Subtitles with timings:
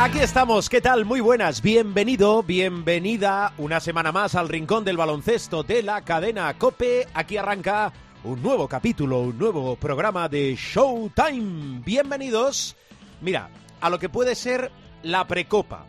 [0.00, 1.04] Aquí estamos, ¿qué tal?
[1.04, 7.08] Muy buenas, bienvenido, bienvenida una semana más al Rincón del Baloncesto de la cadena Cope.
[7.14, 11.82] Aquí arranca un nuevo capítulo, un nuevo programa de Showtime.
[11.84, 12.76] Bienvenidos,
[13.20, 14.70] mira, a lo que puede ser
[15.02, 15.84] la precopa,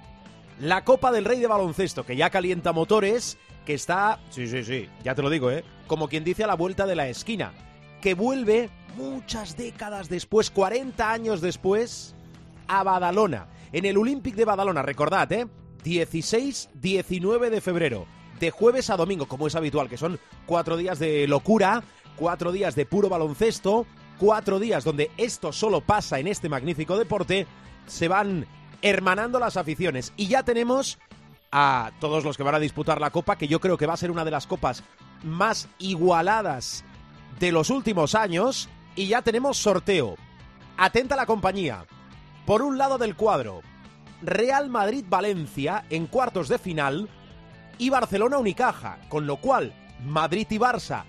[0.60, 4.90] la Copa del Rey de Baloncesto, que ya calienta motores, que está, sí, sí, sí,
[5.04, 5.64] ya te lo digo, ¿eh?
[5.86, 7.54] Como quien dice a la vuelta de la esquina,
[8.02, 12.16] que vuelve muchas décadas después, 40 años después,
[12.68, 15.48] a Badalona en el Olympic de Badalona, recordad, ¿eh?
[15.84, 18.06] 16-19 de febrero,
[18.40, 21.84] de jueves a domingo, como es habitual, que son cuatro días de locura,
[22.16, 23.86] cuatro días de puro baloncesto,
[24.18, 27.48] cuatro días donde esto solo pasa en este magnífico deporte,
[27.88, 28.46] se van
[28.82, 31.00] hermanando las aficiones y ya tenemos
[31.52, 33.98] a todos los que van a disputar la copa, que yo creo que va a
[33.98, 34.84] ser una de las copas
[35.24, 36.84] más igualadas
[37.40, 40.16] de los últimos años, y ya tenemos sorteo.
[40.78, 41.86] Atenta la compañía.
[42.46, 43.62] Por un lado del cuadro,
[44.22, 47.10] Real Madrid-Valencia en cuartos de final
[47.78, 49.74] y Barcelona-Unicaja, con lo cual
[50.06, 51.04] Madrid y Barça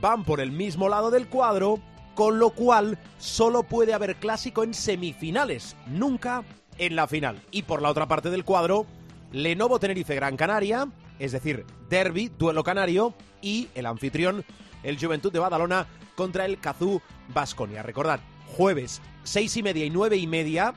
[0.00, 1.78] van por el mismo lado del cuadro,
[2.14, 6.44] con lo cual solo puede haber clásico en semifinales, nunca
[6.78, 7.42] en la final.
[7.50, 8.86] Y por la otra parte del cuadro,
[9.32, 10.88] Lenovo Tenerife Gran Canaria,
[11.18, 14.44] es decir, Derby, duelo canario, y el anfitrión,
[14.82, 17.82] el Juventud de Badalona contra el Cazú Basconia.
[17.82, 18.20] Recordad,
[18.56, 20.74] jueves, seis y media y nueve y media,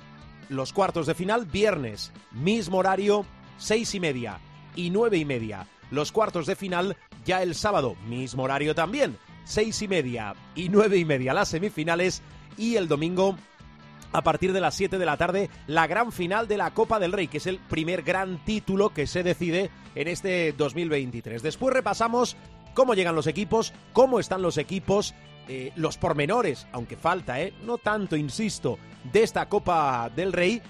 [0.50, 3.26] los cuartos de final, viernes, mismo horario,
[3.58, 4.40] seis y media
[4.76, 5.68] y nueve y media.
[5.92, 10.98] Los cuartos de final, ya el sábado, mismo horario también, seis y media y nueve
[10.98, 12.22] y media las semifinales
[12.58, 13.38] y el domingo
[14.14, 17.12] a partir de las 7 de la tarde la gran final de la Copa del
[17.12, 21.42] Rey, que es el primer gran título que se decide en este 2023.
[21.42, 22.38] Después repasamos
[22.74, 25.14] cómo llegan los equipos, cómo están los equipos,
[25.48, 27.54] eh, los pormenores, aunque falta, ¿eh?
[27.64, 28.78] no tanto, insisto,
[29.12, 30.62] de esta Copa del Rey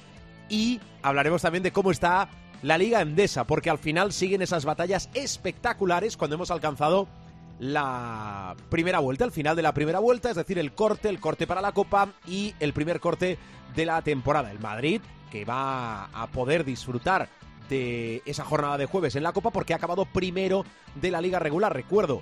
[0.50, 2.29] y hablaremos también de cómo está
[2.61, 7.07] la Liga Endesa, porque al final siguen esas batallas espectaculares cuando hemos alcanzado
[7.59, 11.45] la primera vuelta, el final de la primera vuelta, es decir, el corte, el corte
[11.45, 13.38] para la Copa y el primer corte
[13.75, 14.51] de la temporada.
[14.51, 15.01] El Madrid,
[15.31, 17.29] que va a poder disfrutar
[17.69, 21.40] de esa jornada de jueves en la Copa porque ha acabado primero de la liga
[21.40, 21.73] regular.
[21.73, 22.22] Recuerdo,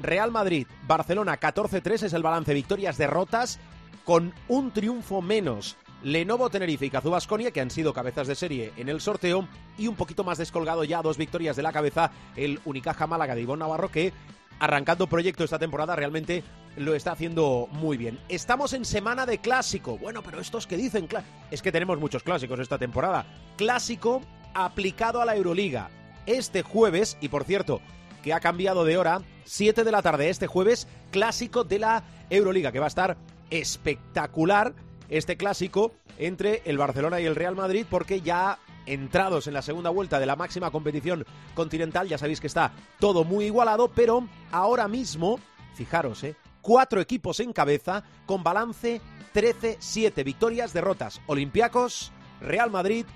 [0.00, 3.58] Real Madrid, Barcelona 14-3 es el balance victorias derrotas
[4.04, 5.76] con un triunfo menos.
[6.02, 9.48] Lenovo Tenerife y Cazú Basconia, que han sido cabezas de serie en el sorteo,
[9.78, 13.42] y un poquito más descolgado ya dos victorias de la cabeza el Unicaja Málaga de
[13.42, 14.12] Ivonne Navarro, que
[14.60, 16.44] arrancando proyecto esta temporada realmente
[16.76, 18.18] lo está haciendo muy bien.
[18.28, 19.98] Estamos en semana de clásico.
[19.98, 21.08] Bueno, pero estos que dicen,
[21.50, 23.26] es que tenemos muchos clásicos esta temporada.
[23.56, 24.22] Clásico
[24.54, 25.90] aplicado a la Euroliga.
[26.26, 27.80] Este jueves, y por cierto,
[28.26, 32.72] que ha cambiado de hora, 7 de la tarde este jueves, clásico de la Euroliga,
[32.72, 33.16] que va a estar
[33.50, 34.74] espectacular
[35.08, 39.90] este clásico entre el Barcelona y el Real Madrid, porque ya entrados en la segunda
[39.90, 44.88] vuelta de la máxima competición continental, ya sabéis que está todo muy igualado, pero ahora
[44.88, 45.38] mismo,
[45.76, 46.34] fijaros, ¿eh?
[46.62, 49.00] cuatro equipos en cabeza con balance
[49.34, 52.10] 13-7 victorias, derrotas, Olympiacos,
[52.40, 53.06] Real Madrid,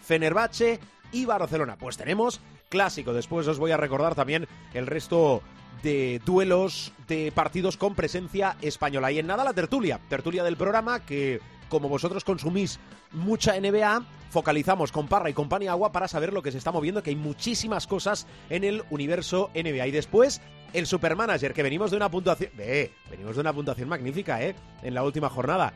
[0.00, 0.78] Fenerbahce
[1.10, 1.76] y Barcelona.
[1.76, 3.12] Pues tenemos clásico.
[3.12, 5.42] Después os voy a recordar también el resto
[5.82, 9.12] de duelos de partidos con presencia española.
[9.12, 12.80] Y en nada la tertulia, tertulia del programa que como vosotros consumís
[13.12, 17.02] mucha NBA, focalizamos con Parra y compañía Agua para saber lo que se está moviendo,
[17.02, 19.86] que hay muchísimas cosas en el universo NBA.
[19.86, 20.40] Y después,
[20.72, 22.50] el Supermanager, que venimos de una puntuación...
[22.58, 24.54] Eh, venimos de una puntuación magnífica, ¿eh?
[24.82, 25.72] En la última jornada.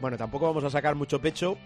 [0.00, 1.56] Bueno, tampoco vamos a sacar mucho pecho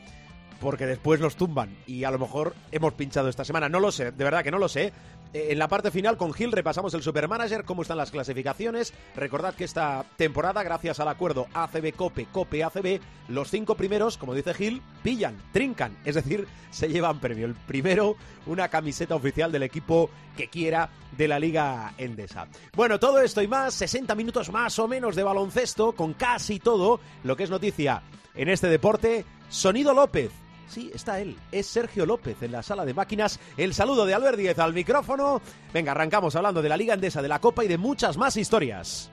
[0.60, 3.68] porque después nos tumban y a lo mejor hemos pinchado esta semana.
[3.68, 4.92] No lo sé, de verdad que no lo sé.
[5.32, 8.92] Eh, en la parte final con Gil repasamos el Supermanager, cómo están las clasificaciones.
[9.14, 14.34] Recordad que esta temporada, gracias al acuerdo ACB Cope, Cope ACB, los cinco primeros, como
[14.34, 17.46] dice Gil, pillan, trincan, es decir, se llevan premio.
[17.46, 18.16] El primero,
[18.46, 22.46] una camiseta oficial del equipo que quiera de la Liga Endesa.
[22.74, 27.00] Bueno, todo esto y más, 60 minutos más o menos de baloncesto, con casi todo
[27.24, 28.02] lo que es noticia
[28.34, 29.24] en este deporte.
[29.48, 30.30] Sonido López,
[30.68, 31.36] Sí, está él.
[31.52, 33.38] Es Sergio López en la sala de máquinas.
[33.56, 35.40] El saludo de Albert Díez al micrófono.
[35.72, 39.10] Venga, arrancamos hablando de la Liga Endesa, de la Copa y de muchas más historias.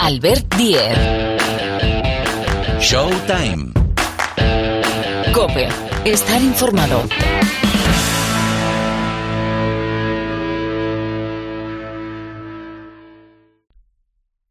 [0.00, 0.98] Albert Díez.
[2.80, 3.72] Showtime.
[5.32, 5.68] Cope.
[6.04, 7.02] Estar informado.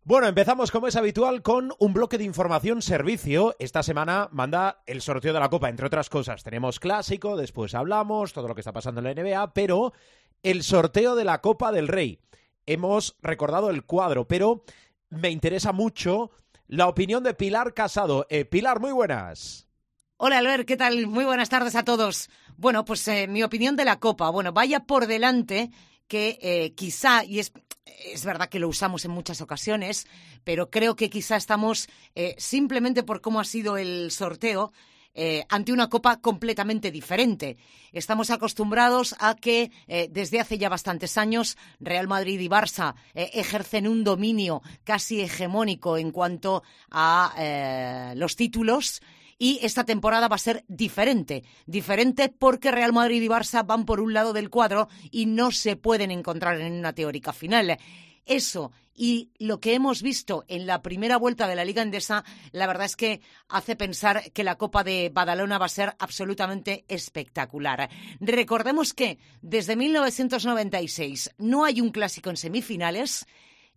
[0.07, 3.57] Bueno, empezamos como es habitual con un bloque de información servicio.
[3.59, 6.45] Esta semana manda el sorteo de la Copa, entre otras cosas.
[6.45, 9.92] Tenemos clásico, después hablamos, todo lo que está pasando en la NBA, pero
[10.44, 12.21] el sorteo de la Copa del Rey.
[12.65, 14.63] Hemos recordado el cuadro, pero
[15.09, 16.31] me interesa mucho
[16.68, 18.27] la opinión de Pilar Casado.
[18.30, 19.68] Eh, Pilar, muy buenas.
[20.15, 21.06] Hola Albert, ¿qué tal?
[21.07, 22.30] Muy buenas tardes a todos.
[22.56, 24.30] Bueno, pues eh, mi opinión de la Copa.
[24.30, 25.69] Bueno, vaya por delante
[26.07, 27.51] que eh, quizá, y es,
[27.86, 30.07] es verdad que lo usamos en muchas ocasiones,
[30.44, 34.71] pero creo que quizá estamos, eh, simplemente por cómo ha sido el sorteo,
[35.19, 37.57] eh, ante una copa completamente diferente.
[37.92, 39.71] Estamos acostumbrados a que
[40.12, 46.12] desde hace ya bastantes años Real Madrid y Barça ejercen un dominio casi hegemónico en
[46.12, 46.62] cuanto
[46.92, 49.01] a los títulos
[49.38, 51.44] y esta temporada va a ser diferente.
[51.66, 55.75] Diferente porque Real Madrid y Barça van por un lado del cuadro y no se
[55.75, 57.78] pueden encontrar en una teórica final.
[58.25, 62.66] Eso y lo que hemos visto en la primera vuelta de la Liga Endesa, la
[62.66, 67.89] verdad es que hace pensar que la Copa de Badalona va a ser absolutamente espectacular.
[68.19, 73.28] Recordemos que desde 1996 no hay un clásico en semifinales.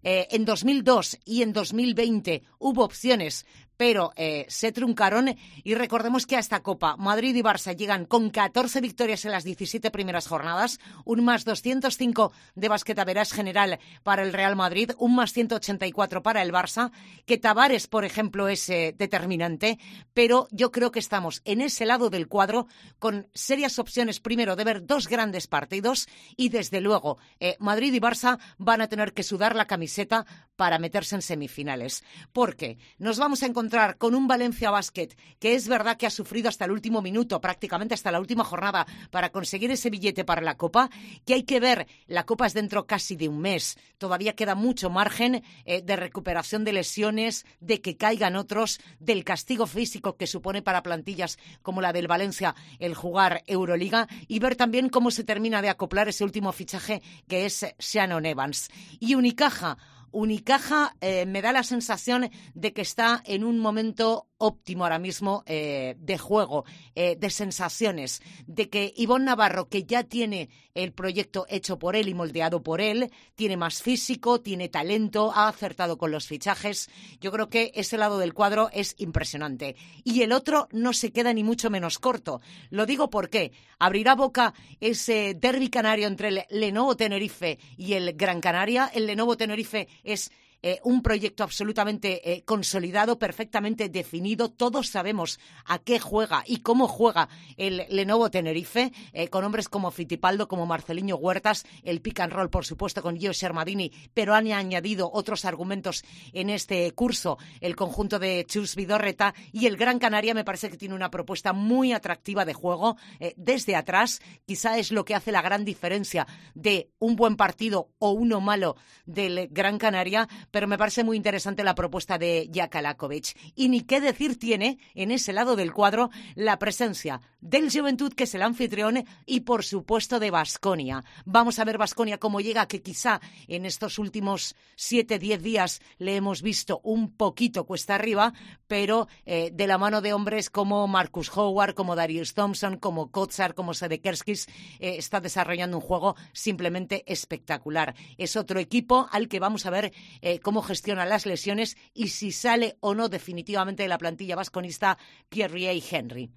[0.03, 3.45] Eh, en 2002 y en 2020 hubo opciones
[3.81, 5.35] pero eh, se truncaron
[5.65, 9.43] y recordemos que a esta Copa Madrid y Barça llegan con 14 victorias en las
[9.43, 15.33] 17 primeras jornadas, un más 205 de basquetaveras general para el Real Madrid, un más
[15.33, 16.91] 184 para el Barça,
[17.25, 19.79] que Tavares, por ejemplo, es eh, determinante,
[20.13, 22.67] pero yo creo que estamos en ese lado del cuadro
[22.99, 26.07] con serias opciones primero de ver dos grandes partidos
[26.37, 30.27] y desde luego eh, Madrid y Barça van a tener que sudar la camiseta
[30.57, 32.05] para meterse en semifinales,
[32.35, 35.09] porque nos vamos a encontrar con un Valencia Basket
[35.39, 38.87] que es verdad que ha sufrido hasta el último minuto, prácticamente hasta la última jornada,
[39.11, 40.91] para conseguir ese billete para la Copa,
[41.25, 44.91] que hay que ver, la Copa es dentro casi de un mes, todavía queda mucho
[44.91, 50.63] margen eh, de recuperación de lesiones, de que caigan otros, del castigo físico que supone
[50.63, 55.63] para plantillas como la del Valencia el jugar Euroliga y ver también cómo se termina
[55.63, 58.69] de acoplar ese último fichaje que es Shannon Evans.
[58.99, 59.79] Y Unicaja,
[60.13, 65.43] Unicaja eh, me da la sensación de que está en un momento óptimo ahora mismo
[65.47, 66.65] eh, de juego,
[66.95, 72.09] eh, de sensaciones, de que Ivonne Navarro, que ya tiene el proyecto hecho por él
[72.09, 76.89] y moldeado por él, tiene más físico, tiene talento, ha acertado con los fichajes.
[77.21, 79.77] Yo creo que ese lado del cuadro es impresionante.
[80.05, 82.41] Y el otro no se queda ni mucho menos corto.
[82.71, 88.41] Lo digo porque abrirá boca ese derby canario entre el Lenovo Tenerife y el Gran
[88.41, 88.91] Canaria.
[88.93, 90.31] El Lenovo Tenerife es
[90.63, 94.51] eh, un proyecto absolutamente eh, consolidado, perfectamente definido.
[94.51, 99.91] Todos sabemos a qué juega y cómo juega el Lenovo Tenerife, eh, con hombres como
[99.91, 104.51] Fitipaldo, como Marceliño Huertas, el pick and roll, por supuesto, con Gio Shermadini, pero han
[104.53, 110.35] añadido otros argumentos en este curso, el conjunto de Chus Vidorreta y el Gran Canaria
[110.35, 112.97] me parece que tiene una propuesta muy atractiva de juego
[113.37, 114.21] desde atrás.
[114.47, 118.77] Quizá es lo que hace la gran diferencia de un buen partido o uno malo
[119.07, 123.37] del Gran Canaria, pero me parece muy interesante la propuesta de Jakalakovic.
[123.55, 128.25] Y ni qué decir tiene en ese lado del cuadro la presencia del Juventud, que
[128.25, 131.05] es el anfitrión, y por supuesto de Basconia.
[131.25, 136.17] Vamos a ver Basconia cómo llega, que quizá en estos últimos siete, diez días le
[136.17, 138.33] hemos visto un poquito cuesta arriba,
[138.67, 143.55] pero eh, de la mano de hombres como Marcus Howard, como Darius Thompson, como Kotsar,
[143.55, 144.47] como Sedekerskis,
[144.79, 147.95] eh, está desarrollando un juego simplemente espectacular.
[148.19, 152.33] Es otro equipo al que vamos a ver eh, cómo gestiona las lesiones y si
[152.33, 156.31] sale o no definitivamente de la plantilla vasconista Pierre y Henry.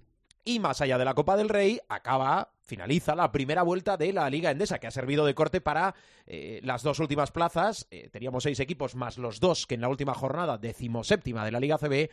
[0.46, 4.30] Y más allá de la Copa del Rey, acaba, finaliza la primera vuelta de la
[4.30, 5.96] Liga Endesa, que ha servido de corte para
[6.26, 7.88] eh, las dos últimas plazas.
[7.92, 11.62] Eh, teníamos seis equipos más los dos que en la última jornada, decimoséptima de la
[11.62, 12.10] Liga CB,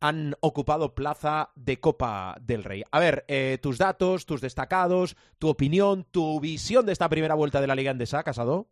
[0.00, 2.82] han ocupado plaza de Copa del Rey.
[2.90, 7.62] A ver, eh, tus datos, tus destacados, tu opinión, tu visión de esta primera vuelta
[7.62, 8.68] de la Liga Endesa, Casado.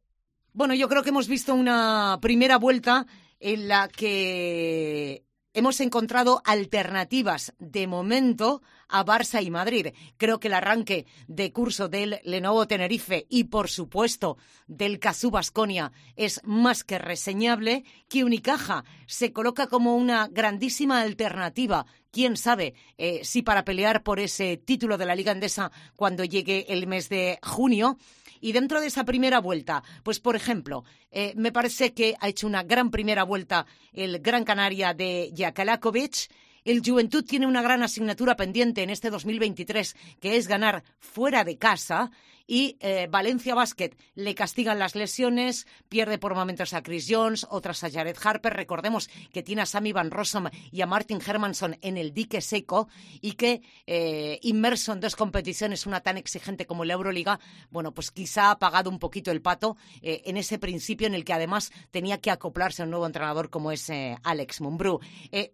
[0.53, 3.07] Bueno, yo creo que hemos visto una primera vuelta
[3.39, 5.25] en la que
[5.55, 9.89] hemos encontrado alternativas de momento a Barça y Madrid.
[10.17, 15.93] Creo que el arranque de curso del Lenovo Tenerife y, por supuesto, del Cazú Basconia
[16.17, 17.85] es más que reseñable.
[18.09, 21.87] Que Unicaja se coloca como una grandísima alternativa.
[22.11, 26.67] Quién sabe eh, si para pelear por ese título de la Liga Endesa cuando llegue
[26.69, 27.99] el mes de junio.
[28.41, 32.47] Y dentro de esa primera vuelta, pues por ejemplo, eh, me parece que ha hecho
[32.47, 36.31] una gran primera vuelta el Gran Canaria de Jakalakovic.
[36.65, 41.57] El Juventud tiene una gran asignatura pendiente en este 2023, que es ganar fuera de
[41.57, 42.11] casa.
[42.51, 47.85] Y eh, Valencia Basket le castigan las lesiones, pierde por momentos a Chris Jones, otras
[47.85, 48.55] a Jared Harper.
[48.55, 52.89] Recordemos que tiene a Sammy Van Rossum y a Martin Hermanson en el dique seco
[53.21, 57.39] y que eh, inmerso en dos competiciones, una tan exigente como la Euroliga,
[57.69, 61.27] bueno, pues quizá ha pagado un poquito el pato eh, en ese principio en el
[61.27, 65.01] que además tenía que acoplarse a un nuevo entrenador como es Alex Mumbrú.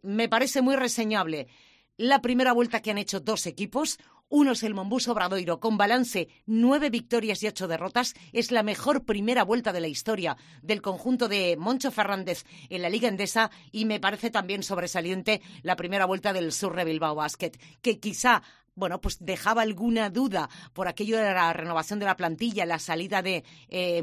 [0.03, 1.49] me parece muy reseñable
[1.97, 3.99] la primera vuelta que han hecho dos equipos,
[4.29, 8.15] uno es el Mombus Obradoiro con balance nueve victorias y ocho derrotas.
[8.33, 12.89] Es la mejor primera vuelta de la historia del conjunto de Moncho Fernández en la
[12.89, 18.01] Liga Endesa y me parece también sobresaliente la primera vuelta del Surre Bilbao Basket, que
[18.01, 18.43] quizá
[18.75, 23.23] bueno, pues dejaba alguna duda por aquello de la renovación de la plantilla, la salida
[23.23, 24.03] de eh,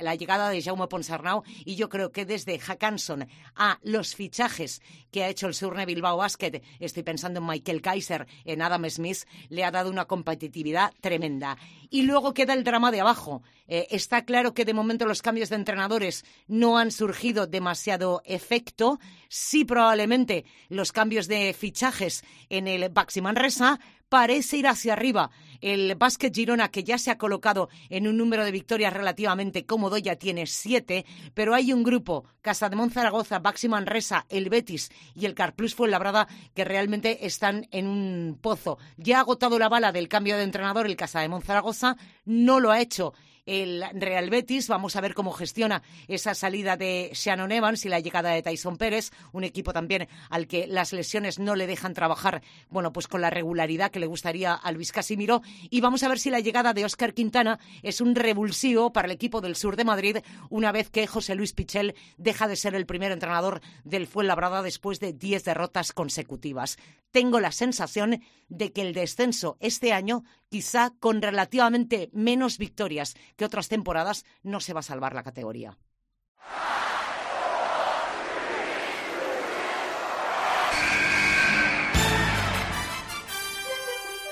[0.00, 5.24] la llegada de Jaume Ponsarnau y yo creo que desde Hackanson a los fichajes que
[5.24, 9.64] ha hecho el Surne Bilbao Basket, estoy pensando en Michael Kaiser, en Adam Smith, le
[9.64, 11.56] ha dado una competitividad tremenda.
[11.90, 13.42] Y luego queda el drama de abajo.
[13.68, 18.98] Eh, está claro que de momento los cambios de entrenadores no han surgido demasiado efecto.
[19.28, 23.78] Sí, probablemente los cambios de fichajes en el Baxi Manresa,
[24.12, 25.30] parece ir hacia arriba.
[25.62, 29.96] El Basket Girona, que ya se ha colocado en un número de victorias relativamente cómodo,
[29.96, 35.24] ya tiene siete, pero hay un grupo, Casa de Monzaragoza, Baxi Manresa, el Betis y
[35.24, 38.76] el Carplus Fuenlabrada, que realmente están en un pozo.
[38.98, 42.70] Ya ha agotado la bala del cambio de entrenador el Casa de Monzaragoza, no lo
[42.70, 43.14] ha hecho
[43.46, 44.68] el Real Betis.
[44.68, 48.76] Vamos a ver cómo gestiona esa salida de Shannon Evans y la llegada de Tyson
[48.76, 53.20] Pérez, un equipo también al que las lesiones no le dejan trabajar, bueno, pues con
[53.20, 55.42] la regularidad que le gustaría a Luis Casimiro.
[55.70, 59.12] Y vamos a ver si la llegada de Óscar Quintana es un revulsivo para el
[59.12, 60.18] equipo del sur de Madrid,
[60.50, 65.00] una vez que José Luis Pichel deja de ser el primer entrenador del Fuenlabrada después
[65.00, 66.78] de 10 derrotas consecutivas.
[67.10, 73.44] Tengo la sensación de que el descenso este año, quizá con relativamente menos victorias que
[73.44, 75.76] otras temporadas no se va a salvar la categoría.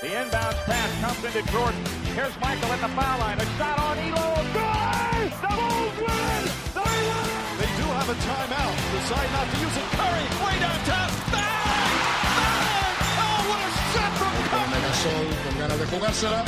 [0.01, 1.83] The inbound pass comes into Jordan.
[2.15, 3.39] Here's Michael at the foul line.
[3.39, 4.33] A shot on Elo.
[4.49, 5.29] Good!
[5.29, 6.43] The Bulls win!
[6.73, 7.29] They win!
[7.61, 8.73] They do have a timeout.
[8.97, 9.85] Decide not to use it.
[9.93, 11.05] Curry, way downtown.
[11.29, 11.93] Bang!
[12.33, 12.97] Bang!
[13.21, 14.73] Oh, what a shot from Curry!
[14.73, 16.41] Megasol con ganas de jugársela.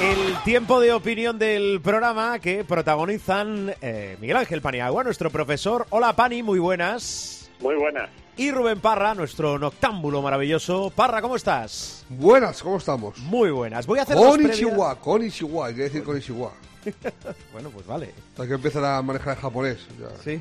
[0.00, 5.86] El tiempo de opinión del programa que protagonizan eh, Miguel Ángel Paniagua, nuestro profesor.
[5.90, 7.50] Hola Pani, muy buenas.
[7.60, 8.08] Muy buenas.
[8.38, 10.90] Y Rubén Parra, nuestro noctámbulo maravilloso.
[10.90, 12.06] Parra, ¿cómo estás?
[12.08, 13.18] Buenas, ¿cómo estamos?
[13.18, 13.86] Muy buenas.
[13.86, 16.52] Voy a hacer con Konnichiwa, Konnichiwa, hay que decir Konnichiwa.
[17.52, 18.14] bueno, pues vale.
[18.38, 19.78] Hay que empezar a manejar el japonés.
[20.24, 20.40] Sí,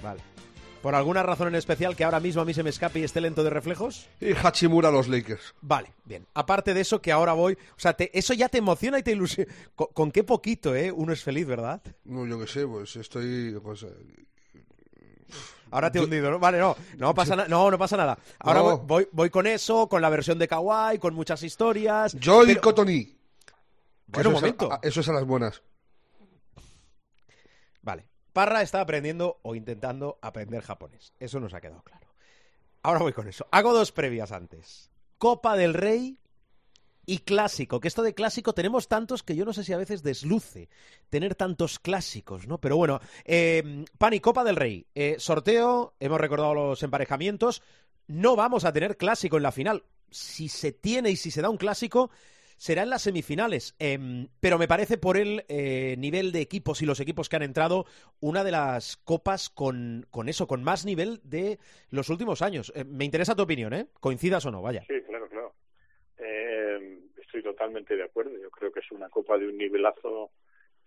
[0.00, 0.20] vale.
[0.82, 3.20] ¿Por alguna razón en especial que ahora mismo a mí se me escape y esté
[3.20, 4.08] lento de reflejos?
[4.20, 5.54] Y Hachimura los Lakers.
[5.60, 6.26] Vale, bien.
[6.34, 7.54] Aparte de eso, que ahora voy.
[7.54, 9.52] O sea, eso ya te emociona y te ilusiona.
[9.74, 10.92] ¿Con, qué poquito, eh?
[10.92, 11.82] Uno es feliz, ¿verdad?
[12.04, 13.58] No, yo qué sé, pues estoy.
[13.62, 13.88] Pues, eh,
[15.70, 16.38] Ahora te he hundido, ¿no?
[16.38, 18.18] Vale, no, no pasa, nada no, no pasa nada.
[18.38, 22.16] Ahora voy, voy, con eso, con la versión de Kawaii, con muchas historias.
[22.18, 22.60] Joy pero...
[22.60, 23.18] Cotoni.
[24.06, 24.78] Bueno, momento.
[24.82, 25.62] eso es a las buenas.
[27.82, 28.08] Vale.
[28.38, 31.12] Parra está aprendiendo o intentando aprender japonés.
[31.18, 32.06] Eso nos ha quedado claro.
[32.84, 33.48] Ahora voy con eso.
[33.50, 34.92] Hago dos previas antes.
[35.18, 36.20] Copa del Rey
[37.04, 37.80] y clásico.
[37.80, 40.68] Que esto de clásico tenemos tantos que yo no sé si a veces desluce
[41.10, 42.58] tener tantos clásicos, ¿no?
[42.58, 44.86] Pero bueno, eh, Pani, Copa del Rey.
[44.94, 47.60] Eh, sorteo, hemos recordado los emparejamientos.
[48.06, 49.82] No vamos a tener clásico en la final.
[50.12, 52.12] Si se tiene y si se da un clásico,
[52.58, 53.74] será en las semifinales.
[53.78, 57.42] Em, pero me parece por el eh, nivel de equipos y los equipos que han
[57.42, 57.86] entrado,
[58.20, 61.58] una de las copas con, con eso, con más nivel de
[61.90, 62.72] los últimos años.
[62.74, 63.86] Eh, me interesa tu opinión, ¿eh?
[64.00, 64.82] Coincidas o no, vaya.
[64.86, 65.54] Sí, claro, claro.
[66.18, 68.36] Em, estoy totalmente de acuerdo.
[68.36, 70.30] Yo creo que es una copa de un nivelazo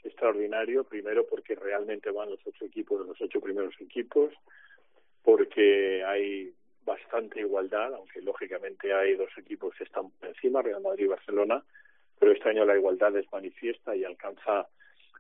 [0.04, 4.34] extraordinario, primero porque realmente van los ocho equipos, los ocho primeros equipos,
[5.24, 6.54] porque hay
[6.86, 11.64] bastante igualdad, aunque lógicamente hay dos equipos que están encima, Real Madrid y Barcelona,
[12.20, 14.68] pero este año la igualdad es manifiesta y alcanza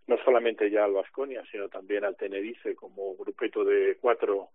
[0.07, 4.49] no solamente ya al Vasconia, sino también al Tenerife como grupeto de cuatro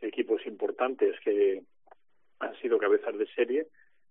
[0.00, 1.62] equipos importantes que
[2.40, 3.66] han sido cabezas de serie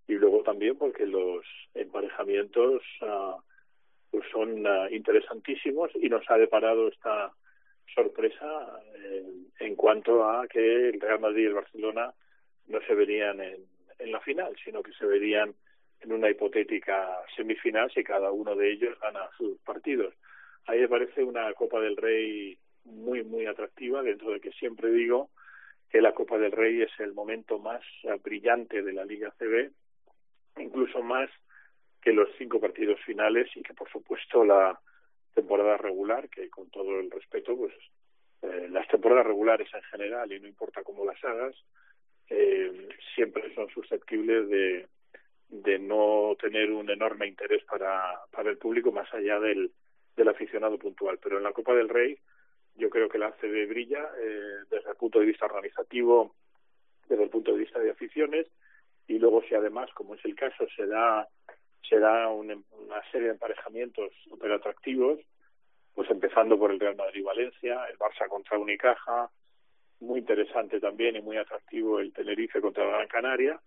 [0.07, 7.31] y luego también porque los emparejamientos uh, son uh, interesantísimos y nos ha deparado esta
[7.93, 9.25] sorpresa eh,
[9.59, 12.13] en cuanto a que el Real Madrid y el Barcelona
[12.67, 13.65] no se verían en,
[13.99, 15.53] en la final, sino que se verían
[16.01, 20.13] en una hipotética semifinal si cada uno de ellos gana sus partidos.
[20.65, 25.29] Ahí me parece una Copa del Rey muy, muy atractiva, dentro de que siempre digo
[25.89, 27.81] que la Copa del Rey es el momento más
[28.23, 29.71] brillante de la Liga CB,
[30.57, 31.29] incluso más
[32.01, 34.79] que los cinco partidos finales y que por supuesto la
[35.35, 37.73] temporada regular, que con todo el respeto, pues
[38.41, 41.55] eh, las temporadas regulares en general, y no importa cómo las hagas,
[42.31, 44.87] eh, siempre son susceptibles de,
[45.49, 49.71] de no tener un enorme interés para, para el público más allá del,
[50.15, 51.19] del aficionado puntual.
[51.21, 52.17] Pero en la Copa del Rey
[52.75, 56.35] yo creo que la ACB brilla eh, desde el punto de vista organizativo,
[57.09, 58.47] desde el punto de vista de aficiones,
[59.07, 61.27] y luego si además, como es el caso, se da
[61.89, 62.55] se da una
[63.11, 65.19] serie de emparejamientos súper atractivos,
[65.93, 69.29] pues empezando por el Real Madrid-Valencia, el Barça contra Unicaja,
[70.01, 73.59] muy interesante también y muy atractivo el Tenerife contra Gran Canaria,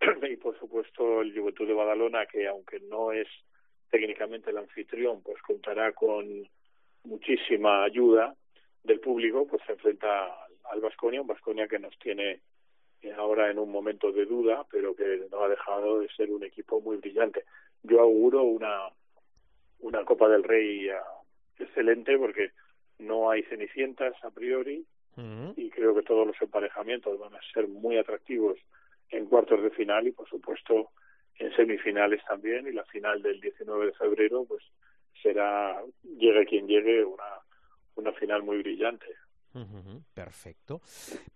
[0.30, 3.28] y por supuesto el Juventud de Badalona, que aunque no es
[3.90, 6.48] técnicamente el anfitrión, pues contará con
[7.04, 8.34] muchísima ayuda
[8.82, 10.26] del público, pues se enfrenta
[10.70, 12.40] al Vasconia, un Vasconia que nos tiene
[13.16, 16.80] ahora en un momento de duda, pero que no ha dejado de ser un equipo
[16.80, 17.44] muy brillante.
[17.82, 18.88] Yo auguro una
[19.80, 21.02] una Copa del Rey ah,
[21.58, 22.52] excelente porque
[22.98, 24.86] no hay cenicientas a priori
[25.56, 28.58] y creo que todos los emparejamientos van a ser muy atractivos
[29.10, 30.90] en cuartos de final y por supuesto
[31.38, 34.64] en semifinales también y la final del 19 de febrero pues
[35.22, 37.42] será llegue quien llegue una
[37.96, 39.06] una final muy brillante.
[40.14, 40.80] Perfecto.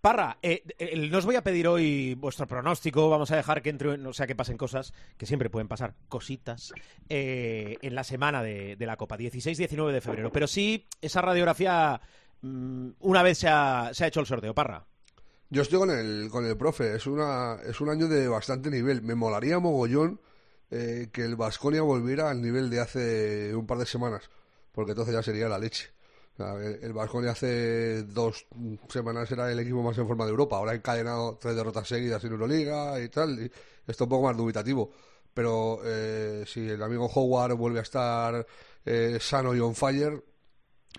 [0.01, 3.69] Parra, eh, eh, no os voy a pedir hoy vuestro pronóstico, vamos a dejar que
[3.69, 6.73] entre, o sea, que pasen cosas, que siempre pueden pasar, cositas,
[7.09, 10.31] eh, en la semana de, la Copa, 16-19 de febrero.
[10.31, 12.01] Pero sí, esa radiografía,
[12.41, 14.85] una vez se ha, se ha hecho el sorteo, Parra.
[15.49, 19.01] Yo estoy con el, con el profe, es, una, es un año de bastante nivel.
[19.01, 20.19] Me molaría mogollón
[20.69, 24.29] que el Vasconia volviera al nivel de hace un par de semanas,
[24.73, 25.89] porque entonces ya sería la leche.
[26.37, 28.45] El Vasconia hace dos
[28.89, 30.57] semanas era el equipo más en forma de Europa.
[30.57, 33.39] Ahora ha encadenado tres derrotas seguidas en Euroliga y tal.
[33.39, 33.51] Y
[33.87, 34.91] un poco más dubitativo.
[35.33, 38.45] Pero eh, si el amigo Howard vuelve a estar
[38.85, 40.23] eh, sano y on fire,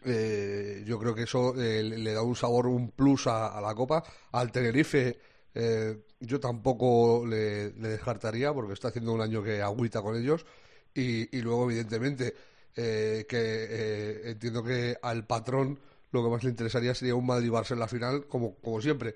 [0.04, 4.02] eh, yo creo que eso le da un sabor, un plus a, la Copa.
[4.32, 5.18] Al Tenerife,
[6.20, 10.44] yo tampoco le, descartaría porque está haciendo un año que agüita con ellos.
[10.94, 12.34] Y, luego, evidentemente
[12.74, 15.78] eh, que eh, entiendo que al patrón
[16.10, 19.14] lo que más le interesaría sería un Madrid-Barça en la final, como, como siempre.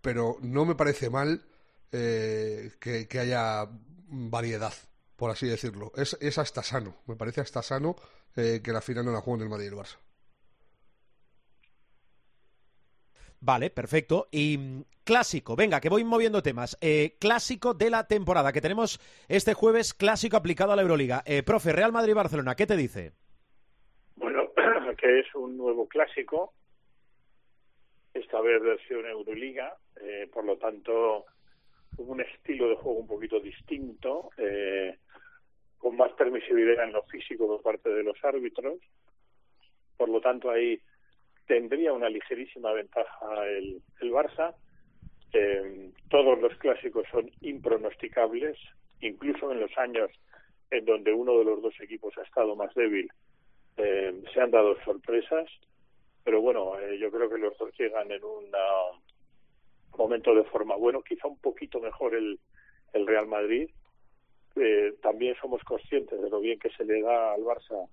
[0.00, 1.42] Pero no me parece mal
[1.90, 3.68] eh, que, haya
[4.08, 4.72] variedad,
[5.16, 5.92] por así decirlo.
[5.96, 7.96] Es, es hasta sano, me parece hasta sano
[8.34, 9.98] que la final no la jueguen el Madrid y el Barça.
[13.42, 14.28] Vale, perfecto.
[14.30, 16.78] Y mm, clásico, venga, que voy moviendo temas.
[16.80, 21.22] Eh, clásico de la temporada que tenemos este jueves, clásico aplicado a la Euroliga.
[21.26, 23.12] Eh, profe, Real Madrid-Barcelona, ¿qué te dice?
[24.14, 24.52] Bueno,
[24.96, 26.54] que es un nuevo clásico,
[28.14, 31.24] esta vez versión Euroliga, eh, por lo tanto,
[31.96, 34.98] un estilo de juego un poquito distinto, eh,
[35.82, 38.78] con más permisibilidad en lo físico por parte de los árbitros.
[39.96, 40.80] Por lo tanto, hay
[41.48, 44.54] tendría una ligerísima ventaja el, el Barça.
[45.32, 48.56] Eh, todos los clásicos son impronosticables,
[49.00, 50.08] incluso en los años
[50.70, 53.10] en donde uno de los dos equipos ha estado más débil,
[53.76, 55.50] eh, se han dado sorpresas,
[56.22, 58.46] pero bueno, eh, yo creo que los dos llegan en un
[59.98, 62.38] momento de forma bueno, quizá un poquito mejor el,
[62.92, 63.68] el Real Madrid.
[64.56, 67.88] Eh, también somos conscientes de lo bien que se le da al Barça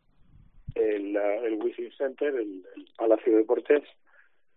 [0.75, 2.63] el, el Wishing Center, el,
[2.97, 3.83] Palacio de Deportes.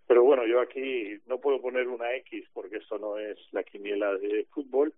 [0.07, 4.15] Pero bueno, yo aquí no puedo poner una X porque esto no es la quiniela
[4.15, 4.93] de fútbol.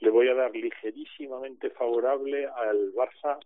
[0.00, 3.38] Le voy a dar ligerísimamente favorable al Barça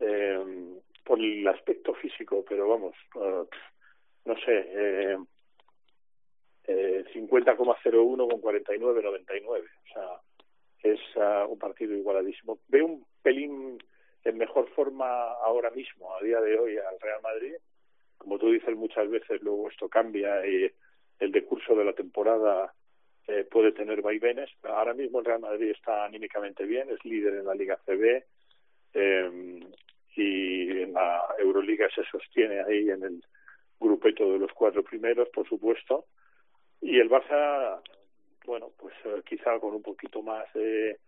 [0.00, 3.46] eh, por el aspecto físico, pero vamos, uh,
[4.26, 5.16] no sé, eh,
[6.64, 9.46] eh, 50,01 con 49,99.
[9.48, 10.20] O sea,
[10.82, 12.58] es uh, un partido igualadísimo.
[12.68, 13.78] Veo un pelín
[14.24, 17.54] en mejor forma ahora mismo, a día de hoy, al Real Madrid.
[18.16, 20.70] Como tú dices muchas veces, luego esto cambia y
[21.18, 22.72] el decurso de la temporada
[23.26, 24.50] eh, puede tener vaivenes.
[24.62, 28.24] Ahora mismo el Real Madrid está anímicamente bien, es líder en la Liga CB
[28.94, 29.60] eh,
[30.16, 33.22] y en la Euroliga se sostiene ahí en el
[33.78, 36.06] grupeto de los cuatro primeros, por supuesto.
[36.80, 37.80] Y el Barça,
[38.48, 40.98] bueno, pues eh, quizá con un poquito más de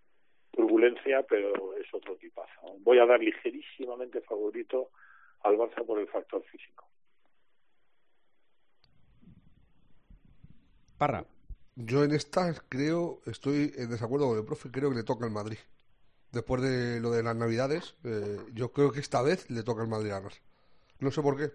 [0.50, 2.76] turbulencia, pero es otro tipazo.
[2.80, 4.90] Voy a dar ligerísimamente favorito
[5.42, 6.86] al Barça por el factor físico.
[10.98, 11.24] Parra.
[11.76, 15.32] Yo en esta creo, estoy en desacuerdo con el profe, creo que le toca al
[15.32, 15.58] Madrid.
[16.32, 19.88] Después de lo de las Navidades, eh, yo creo que esta vez le toca al
[19.88, 20.32] Madrid ganar.
[20.98, 21.50] No sé por qué,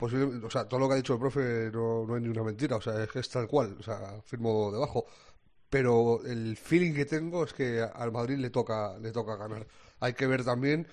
[0.00, 2.42] posible, o sea, todo lo que ha dicho el profe no, no es ni una
[2.42, 5.04] mentira, o sea, es tal cual, o sea, firmo debajo.
[5.68, 9.66] Pero el feeling que tengo es que al Madrid le toca, le toca ganar.
[10.00, 10.86] Hay que ver también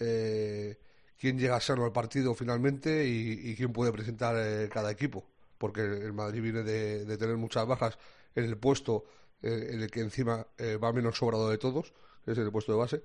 [0.00, 0.76] eh,
[1.18, 5.24] quién llega sano al partido finalmente y, quién puede presentar eh, cada equipo,
[5.58, 7.98] porque el Madrid viene de, tener muchas bajas
[8.34, 9.04] en el puesto
[9.42, 10.46] eh, en el que encima
[10.82, 11.92] va menos sobrado de todos,
[12.24, 13.02] que es el puesto de base,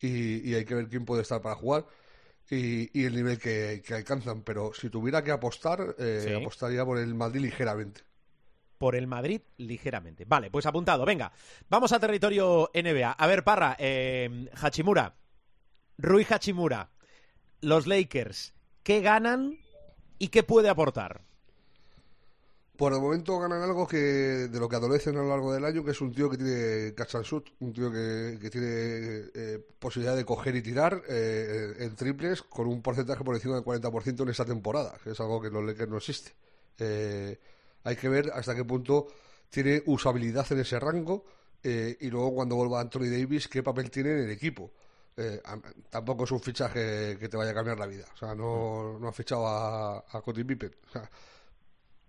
[0.00, 1.84] y, hay que ver quién puede estar para jugar
[2.50, 4.42] y, el nivel que, alcanzan.
[4.42, 5.96] Pero si tuviera que apostar,
[6.36, 8.02] apostaría por el Madrid ligeramente
[8.80, 10.24] por el Madrid ligeramente.
[10.24, 11.04] Vale, pues apuntado.
[11.04, 11.32] Venga,
[11.68, 13.12] vamos a territorio NBA.
[13.12, 15.16] A ver, Parra, eh, Hachimura,
[15.98, 16.88] Rui Hachimura,
[17.60, 19.58] los Lakers, ¿qué ganan
[20.18, 21.20] y qué puede aportar?
[22.80, 25.84] Por el momento ganan algo que de lo que adolecen a lo largo del año,
[25.84, 30.56] que es un tío que tiene shoot, un tío que, tiene eh, posibilidad de coger
[30.56, 34.94] y tirar eh, en triples con un porcentaje por encima del 40% en esa temporada,
[35.04, 36.32] que es algo que los Lakers no existe.
[36.78, 37.38] Eh,
[37.84, 39.08] hay que ver hasta qué punto
[39.50, 41.26] tiene usabilidad en ese rango
[41.62, 44.70] y luego cuando vuelva Anthony Davis, qué papel tiene en el equipo.
[45.18, 45.42] Eh,
[45.90, 48.06] tampoco es un fichaje que te vaya a cambiar la vida.
[48.14, 50.74] O sea, no, no ha fichado a, a Cody Pippen.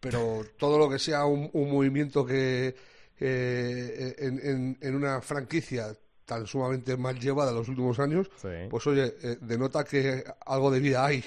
[0.02, 2.76] Pero todo lo que sea un, movimiento que
[3.20, 5.94] eh, en, una franquicia
[6.26, 8.30] tan sumamente mal llevada en los últimos años,
[8.70, 11.24] pues oye, eh, denota que algo de vida hay.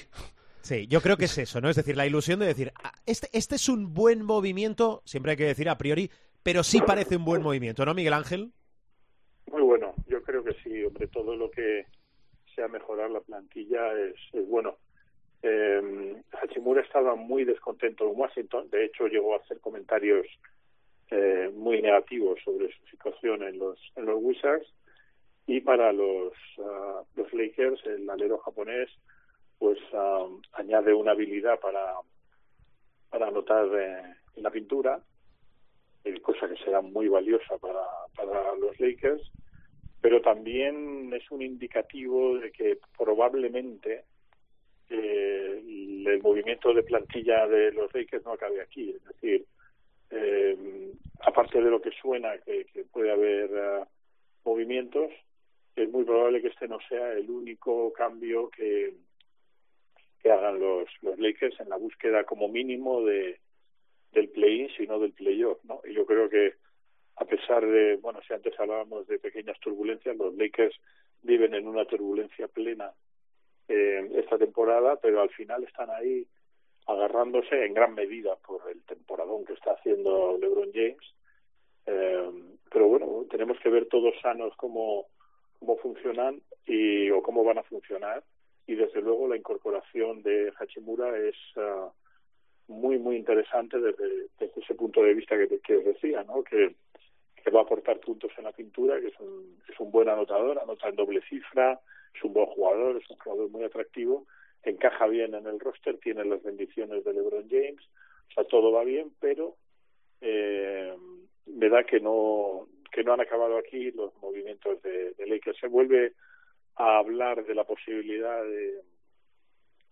[0.63, 1.69] Sí, yo creo que es eso, ¿no?
[1.69, 5.37] Es decir, la ilusión de decir, ah, este, este es un buen movimiento, siempre hay
[5.37, 6.11] que decir a priori,
[6.43, 8.53] pero sí parece un buen movimiento, ¿no, Miguel Ángel?
[9.53, 11.87] Muy bueno, yo creo que sí, hombre, todo lo que
[12.57, 14.79] sea mejorar la plantilla es, es bueno.
[15.47, 20.27] Eh, Hachimura estaba muy descontento en Washington, de hecho llegó a hacer comentarios
[21.11, 24.67] eh, muy negativos sobre su situación en los, en los Wizards.
[25.47, 28.89] Y para los, ah, los Lakers el alero japonés
[29.59, 31.93] pues ah, añade una habilidad para,
[33.11, 35.03] para anotar eh, en la pintura
[36.05, 37.85] eh, cosa que será muy valiosa para,
[38.17, 39.31] para los Lakers,
[40.01, 44.05] pero también es un indicativo de que probablemente
[44.91, 45.63] eh,
[46.07, 48.91] el movimiento de plantilla de los Lakers no acabe aquí.
[48.91, 49.45] Es decir,
[50.11, 53.87] eh, aparte de lo que suena que, puede haber uh,
[54.45, 55.11] movimientos,
[55.75, 58.95] es muy probable que este no sea el único cambio que,
[60.23, 63.41] que hagan los, los Lakers en la búsqueda como mínimo de,
[64.13, 65.81] del play-in, sino del play-off, ¿no?
[65.85, 66.55] Y yo creo que
[67.17, 70.75] a pesar de, bueno, si antes hablábamos de pequeñas turbulencias, los Lakers
[71.23, 72.93] viven en una turbulencia plena
[73.69, 76.27] eh, esta temporada, pero al final están ahí
[76.87, 81.15] agarrándose en gran medida por el temporadón que está haciendo LeBron James.
[81.87, 82.31] Eh,
[82.71, 85.07] pero bueno, tenemos que ver todos sanos cómo,
[85.59, 88.23] cómo funcionan y o cómo van a funcionar.
[88.67, 91.91] Y desde luego la incorporación de Hachimura es uh,
[92.73, 96.43] muy, muy interesante desde, ese punto de vista que, que decía, ¿no?
[96.43, 96.75] Que,
[97.45, 100.59] que va a aportar puntos en la pintura, que es un, es un buen anotador,
[100.59, 101.79] anota en doble cifra,
[102.15, 104.27] es un buen jugador, es un jugador muy atractivo,
[104.63, 107.83] encaja bien en el roster, tiene las bendiciones de LeBron James,
[108.31, 109.57] o sea, todo va bien, pero
[110.21, 110.95] eh,
[111.47, 115.59] me da que no que no han acabado aquí los movimientos de, Lakers.
[115.59, 116.13] Se vuelve
[116.77, 118.83] a hablar de la posibilidad de,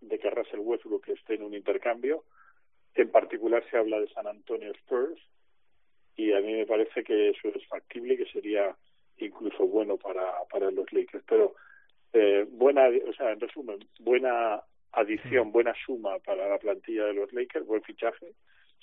[0.02, 2.24] de que Russell Westbrook esté en un intercambio,
[2.94, 5.20] en particular se habla de San Antonio Spurs
[6.14, 8.76] y a mí me parece que eso es factible, que sería
[9.16, 11.24] incluso bueno para, para los Lakers.
[11.26, 11.54] Pero
[12.12, 15.53] eh, buena, o sea, en resumen, buena adición, mm.
[15.53, 18.33] buena suma para la plantilla de los Lakers, buen fichaje,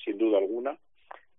[0.04, 0.78] sin duda alguna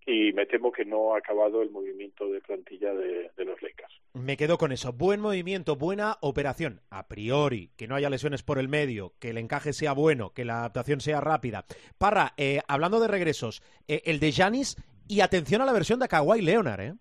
[0.07, 3.93] y me temo que no ha acabado el movimiento de plantilla de, los Lakers.
[4.15, 4.93] Me quedo con eso.
[4.93, 6.81] Buen movimiento, buena operación.
[6.91, 10.45] A priori, que no haya lesiones por el medio, que el encaje sea bueno, que
[10.45, 11.65] la adaptación sea rápida.
[11.99, 14.77] Parra, eh, hablando de regresos, eh, el de Janis
[15.07, 16.95] y atención a la versión de Kawhi Leonard, ¿eh?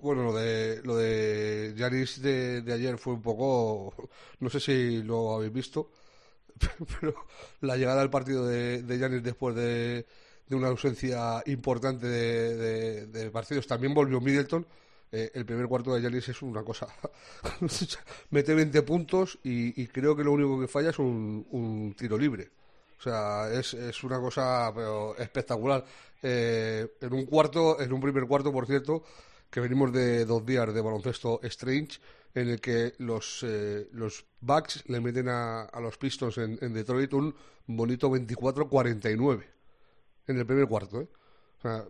[0.00, 3.94] Bueno, lo de lo de Janis de, ayer fue un poco,
[4.40, 5.90] no sé si lo habéis visto,
[7.00, 7.14] pero
[7.60, 10.06] la llegada al partido de, de después de
[10.52, 13.66] de una ausencia importante de, partidos.
[13.66, 14.66] También volvió Middleton.
[15.10, 16.86] Eh, el primer cuarto de Yanis es una cosa.
[18.30, 22.50] Mete 20 puntos y, creo que lo único que falla es un, tiro libre.
[22.98, 24.72] O sea, es, es una cosa
[25.18, 25.84] espectacular.
[26.22, 29.02] Eh, en un cuarto, en un primer cuarto, por cierto,
[29.52, 32.00] que venimos de dos días de baloncesto Strange,
[32.34, 36.72] en el que los, eh, los Bucks le meten a, a los Pistons en, en
[36.72, 37.34] Detroit un
[37.66, 39.44] bonito 24-49
[40.28, 41.02] en el primer cuarto.
[41.02, 41.08] ¿eh?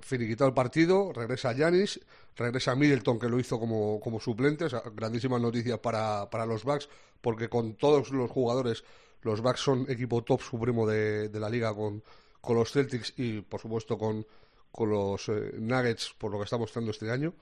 [0.01, 2.01] Finiquitado el partido, regresa Yanis,
[2.37, 4.65] regresa Middleton, que lo hizo como, como suplente.
[4.65, 6.89] O sea, grandísimas noticias para, para los Bucks,
[7.21, 8.83] porque con todos los jugadores
[9.23, 12.03] los Bucks son equipo top supremo de, la liga con,
[12.41, 14.27] con los Celtics y, por supuesto, con,
[14.73, 17.33] con los eh, Nuggets, por lo que está mostrando este año.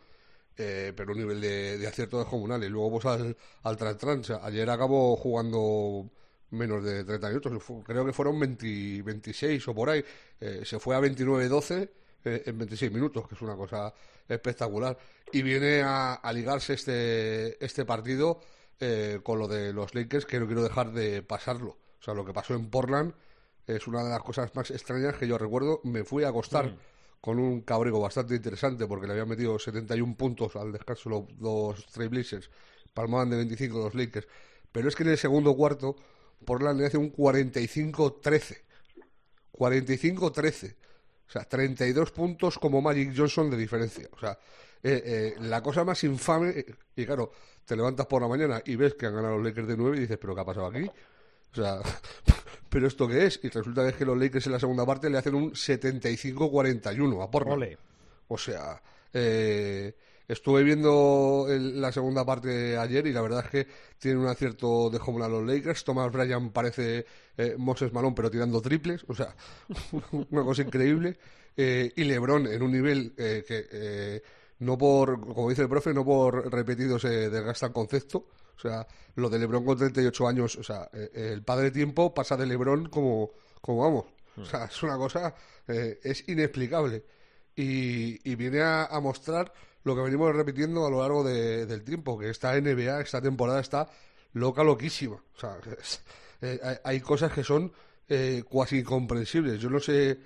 [0.63, 2.63] Eh, pero un nivel de, de acierto descomunal.
[2.63, 6.11] Y luego, pues al, al trans, Ayer acabó jugando
[6.51, 7.63] menos de 30 minutos.
[7.87, 10.05] Creo que fueron 26 o por ahí.
[10.39, 11.89] Eh, se fue a 29-12
[12.25, 13.95] en 26 minutos, que es una cosa
[14.29, 14.99] espectacular.
[15.33, 18.41] Y viene a, a ligarse este, este partido
[18.79, 21.79] eh, con lo de los Lakers, que no quiero dejar de pasarlo.
[21.99, 23.15] O sea, lo que pasó en Portland
[23.67, 25.81] es una de las cosas más extrañas que yo recuerdo.
[25.85, 26.77] Me fui a acostar mm.
[27.21, 31.87] Con un cabrego bastante interesante porque le había metido 71 puntos al descanso los, los
[31.87, 32.51] Trailblazers.
[32.95, 34.27] Palmaban de 25 los Lakers.
[34.73, 35.97] Pero es que en el segundo cuarto,
[36.45, 38.63] Portland le hace un 45-13.
[39.53, 40.77] 45-13.
[41.29, 44.09] O sea, 32 puntos como Magic Johnson de diferencia.
[44.13, 44.39] O sea,
[44.83, 46.65] eh, eh, la cosa más infame,
[46.97, 47.33] y claro,
[47.65, 50.01] te levantas por la mañana y ves que han ganado los Lakers de 9 y
[50.01, 50.91] dices, ¿pero qué ha pasado aquí?
[51.53, 51.81] O sea,
[52.71, 53.41] ¿pero esto qué es?
[53.43, 57.23] Y resulta que es que los Lakers en la segunda parte le hacen un 75-41
[57.23, 57.77] a Portland.
[58.29, 58.81] O sea,
[59.13, 59.93] eh,
[60.29, 63.67] estuve viendo la segunda parte ayer y la verdad es que
[63.99, 65.83] tienen un acierto de a los Lakers.
[65.83, 67.05] Thomas Bryan parece
[67.37, 69.05] eh, Moses Malone, pero tirando triples.
[69.09, 69.35] O sea,
[70.31, 71.19] una cosa increíble.
[71.57, 74.23] Eh, y LeBron en un nivel que
[74.61, 78.27] no por, como dice el profe, no por repetido se desgasta el concepto.
[78.61, 82.37] O sea, lo de Lebron con 38 años, o sea, eh, el padre tiempo pasa
[82.37, 84.05] de Lebron como, como vamos.
[84.37, 85.35] O sea, es una cosa,
[85.67, 87.05] eh, es inexplicable.
[87.57, 89.53] Y, viene a, mostrar
[89.85, 93.89] lo que venimos repitiendo a lo largo del tiempo, que esta NBA, esta temporada está
[94.33, 95.17] loca, loquísima.
[95.17, 95.59] O sea,
[96.41, 97.73] eh, hay, cosas que son
[98.49, 99.61] cuasi incomprensibles.
[99.61, 100.19] Yo no sé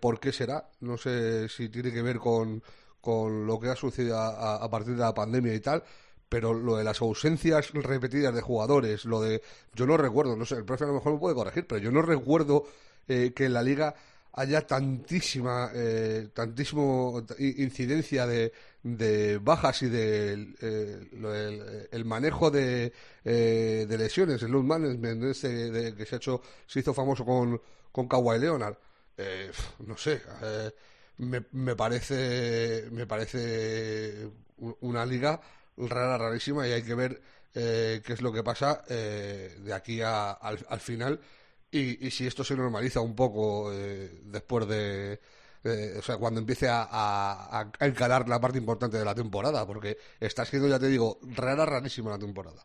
[0.00, 2.62] por qué será, no sé si tiene que ver con
[3.06, 5.80] con lo que ha sucedido a, partir de la pandemia y tal,
[6.28, 9.42] pero lo de las ausencias repetidas de jugadores, lo de,
[9.74, 11.90] yo no recuerdo, no sé, el profe a lo mejor me puede corregir, pero yo
[11.90, 12.66] no recuerdo
[13.08, 13.94] eh, que en la liga
[14.36, 22.92] haya tantísima, eh, tantísimo incidencia de, de bajas y de eh, el, manejo de,
[23.24, 27.60] eh, de lesiones, el load management este que se ha hecho, se hizo famoso con,
[27.90, 28.76] con Kawhi Leonard.
[29.86, 30.20] no sé,
[31.16, 34.28] me, me parece me parece
[34.80, 35.40] una liga
[35.76, 37.20] rara, rarísima y hay que ver
[37.54, 41.18] eh, qué es lo que pasa eh, de aquí al, final
[41.70, 45.18] y, si esto se normaliza un poco eh, después de,
[45.98, 50.44] o sea, cuando empiece a, a, encarar la parte importante de la temporada, porque está
[50.44, 52.62] siendo, ya te digo, rara, rarísima la temporada.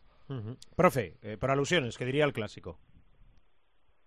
[0.76, 2.78] Profe, por alusiones, ¿qué diría el clásico?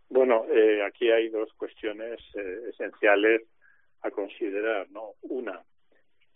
[0.10, 0.46] Bueno,
[0.88, 2.20] aquí hay dos cuestiones
[2.70, 3.42] esenciales
[4.02, 5.14] a considerar, ¿no?
[5.22, 5.62] Una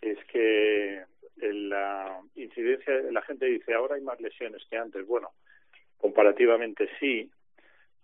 [0.00, 1.04] es que
[1.36, 5.06] la incidencia, la gente dice ahora hay más lesiones que antes.
[5.06, 5.30] Bueno,
[5.98, 7.30] comparativamente sí,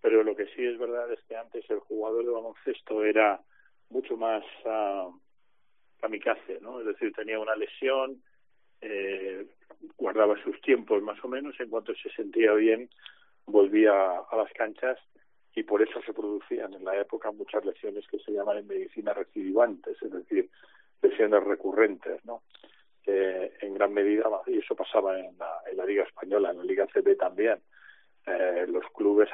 [0.01, 3.41] pero lo que sí es verdad es que antes el jugador de baloncesto era
[3.91, 5.13] mucho más uh,
[6.01, 6.81] kamikaze, ¿no?
[6.81, 8.23] Es decir, tenía una lesión,
[8.81, 9.47] eh,
[9.97, 12.89] guardaba sus tiempos más o menos, en cuanto se sentía bien
[13.47, 14.99] volvía a las canchas
[15.55, 19.15] y por eso se producían en la época muchas lesiones que se llaman en medicina
[19.15, 20.51] recidivantes, es decir,
[21.01, 22.43] lesiones recurrentes, ¿no?
[23.07, 27.59] En gran medida, y eso pasaba en la, Liga Española, en la Liga CB también,
[28.27, 29.29] eh, los clubes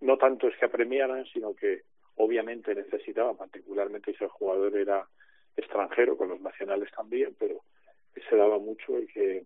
[0.00, 1.82] no tanto es que apremiaran, sino que
[2.16, 5.06] obviamente necesitaban, particularmente si el jugador era
[5.56, 7.60] extranjero, con los nacionales también, pero
[8.28, 9.44] se daba mucho el que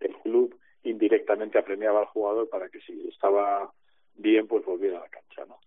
[0.00, 3.72] el club indirectamente apremiaba al jugador para que si estaba
[4.14, 5.58] bien, pues volviera a la cancha, ¿no?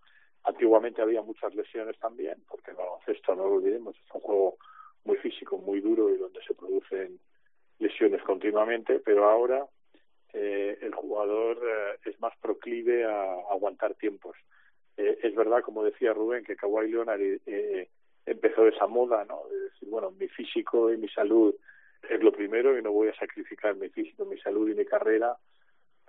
[0.43, 4.57] Antiguamente había muchas lesiones también, porque el baloncesto, no lo olvidemos, es un juego
[5.05, 7.19] muy físico, muy duro y donde se producen
[7.79, 9.65] lesiones continuamente, pero ahora
[10.33, 14.35] eh, el jugador eh, es más proclive a, aguantar tiempos.
[14.97, 17.89] Eh, es verdad, como decía Rubén, que Kawhi Leonard eh,
[18.25, 19.47] empezó esa moda, ¿no?
[19.49, 21.55] De decir, bueno, mi físico y mi salud
[22.09, 25.37] es lo primero y no voy a sacrificar mi físico, mi salud y mi carrera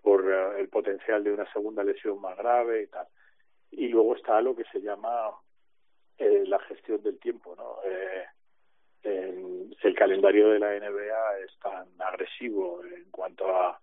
[0.02, 3.06] por eh, el potencial de una segunda lesión más grave y tal.
[3.70, 5.30] Y luego está lo que se llama
[6.18, 7.78] eh, la gestión del tiempo, ¿no?
[9.08, 13.80] Eh, el calendario de la NBA es tan agresivo en cuanto a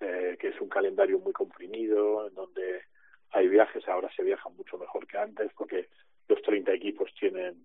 [0.00, 2.82] eh, que es un calendario muy comprimido, en donde
[3.30, 5.88] hay viajes, ahora se viaja mucho mejor que antes, porque
[6.28, 7.64] los 30 equipos tienen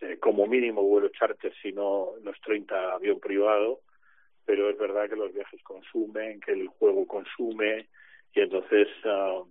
[0.00, 3.82] eh, como mínimo vuelo charter, si no los 30 avión privado,
[4.44, 7.88] pero es verdad que los viajes consumen, que el juego consume,
[8.34, 9.46] y entonces uh,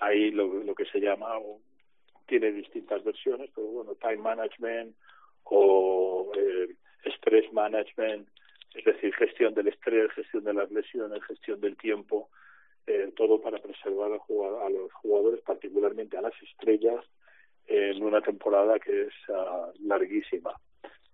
[0.00, 1.28] ahí lo, lo que se llama,
[2.26, 4.96] tiene distintas versiones, pero bueno, time management
[5.50, 6.74] o eh,
[7.16, 8.28] stress management,
[8.74, 12.28] es decir, gestión del estrés, gestión de las lesiones, gestión del tiempo,
[12.86, 17.04] eh, todo para preservar a, los jugadores, particularmente a las estrellas,
[17.66, 20.54] en una temporada que es uh, larguísima.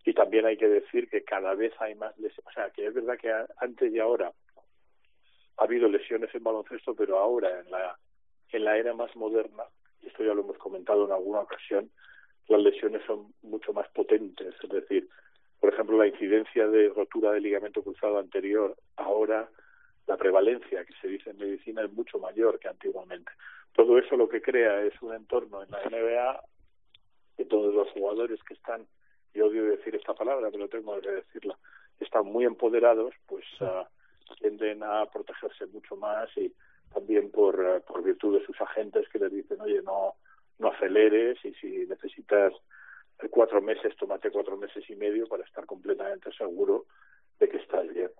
[0.04, 2.46] Y también hay que decir que cada vez hay más lesiones.
[2.46, 4.32] O sea, que es verdad que antes y ahora
[5.56, 7.98] ha habido lesiones en baloncesto, pero ahora en la,
[8.50, 9.64] en la era más moderna,
[10.00, 11.90] y esto ya lo hemos comentado en alguna ocasión,
[12.48, 14.54] las lesiones son mucho más potentes.
[14.62, 15.08] Es decir,
[15.60, 19.48] por ejemplo, la incidencia de rotura del ligamento cruzado anterior ahora
[20.06, 23.32] la prevalencia que se dice en medicina es mucho mayor que antiguamente.
[23.72, 26.42] Todo eso lo que crea es un entorno en la NBA
[27.38, 28.86] de todos los jugadores que están,
[29.32, 31.58] y odio decir esta palabra, pero tengo que decirla,
[31.98, 33.84] están muy empoderados, pues uh,
[34.40, 36.52] tienden a protegerse mucho más y
[36.92, 40.14] también por, uh, por virtud de sus agentes que les dicen, oye, no,
[40.58, 42.52] no aceleres y si necesitas
[43.30, 46.86] cuatro meses, tómate cuatro meses y medio para estar completamente seguro
[47.38, 48.10] de que estás bien.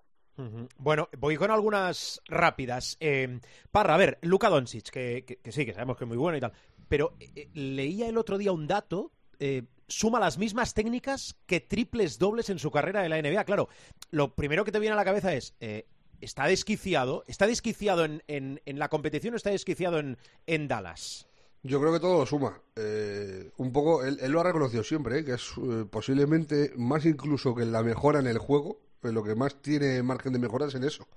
[0.77, 2.97] Bueno, voy con algunas rápidas.
[2.99, 3.39] Eh,
[3.71, 6.51] Parra, a ver, Luka Doncic, que, sí, que sabemos que es muy bueno y tal,
[6.89, 11.59] pero eh, eh, leía el otro día un dato, eh, suma las mismas técnicas que
[11.59, 13.43] triples dobles en su carrera de la NBA.
[13.45, 13.69] Claro,
[14.11, 15.85] lo primero que te viene a la cabeza es, eh,
[16.21, 17.23] ¿está desquiciado?
[17.27, 20.17] ¿Está desquiciado en, en, en, la competición o está desquiciado en,
[20.47, 21.27] en Dallas?
[21.65, 22.61] Yo creo que todo lo suma.
[22.75, 25.51] Eh, un poco, él, lo ha reconocido siempre, que es
[25.89, 30.39] posiblemente más incluso que la mejora en el juego, lo que más tiene margen de
[30.39, 31.07] mejora es en eso,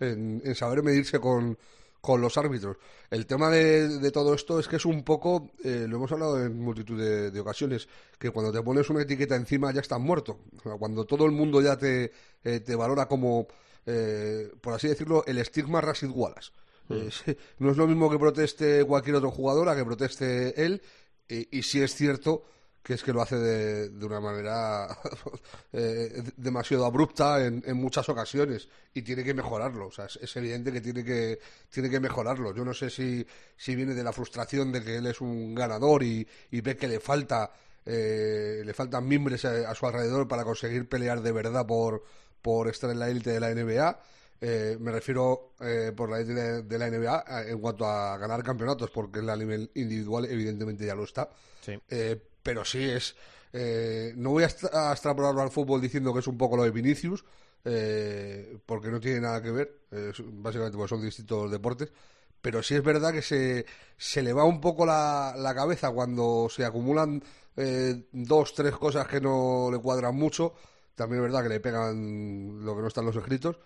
[0.00, 1.56] en, saber medirse con,
[2.00, 2.78] con, los árbitros.
[3.10, 6.42] El tema de, de, todo esto es que es un poco, eh, lo hemos hablado
[6.42, 7.86] en multitud de, ocasiones,
[8.18, 10.40] que cuando te pones una etiqueta encima ya estás muerto.
[10.80, 12.10] Cuando todo el mundo ya te,
[12.42, 13.46] eh, te valora como,
[13.86, 16.52] eh, por así decirlo, el estigma residualas.
[16.92, 17.32] Mm.
[17.58, 20.82] no es lo mismo que proteste cualquier otro jugador a que proteste él,
[21.28, 22.44] y, sí es cierto
[22.82, 24.88] que es que lo hace de, una manera
[25.72, 29.86] eh, demasiado abrupta en, en, muchas ocasiones y tiene que mejorarlo.
[29.86, 31.38] O sea, es, evidente que tiene que
[31.70, 32.52] tiene que mejorarlo.
[32.52, 33.24] Yo no sé si,
[33.56, 36.88] si viene de la frustración de que él es un ganador y, y ve que
[36.88, 37.52] le falta
[37.84, 42.04] eh, le faltan mimbres a, a, su alrededor para conseguir pelear de verdad por,
[42.40, 44.00] por estar en la élite de la NBA.
[44.44, 48.90] Eh, me refiero eh, por la de, de, la NBA en cuanto a ganar campeonatos,
[48.90, 51.30] porque en la nivel individual evidentemente ya lo está.
[51.60, 51.80] Sí.
[51.88, 53.14] Eh, pero sí es.
[53.52, 56.72] Eh, no voy a, a, extrapolarlo al fútbol diciendo que es un poco lo de
[56.72, 57.24] Vinicius,
[57.64, 61.92] eh, porque no tiene nada que ver, eh, básicamente pues son distintos deportes,
[62.40, 66.48] pero sí es verdad que se, se le va un poco la, la cabeza cuando
[66.50, 67.22] se acumulan
[67.56, 70.54] eh, dos, tres cosas que no le cuadran mucho,
[70.96, 73.58] también es verdad que le pegan lo que no están los escritos.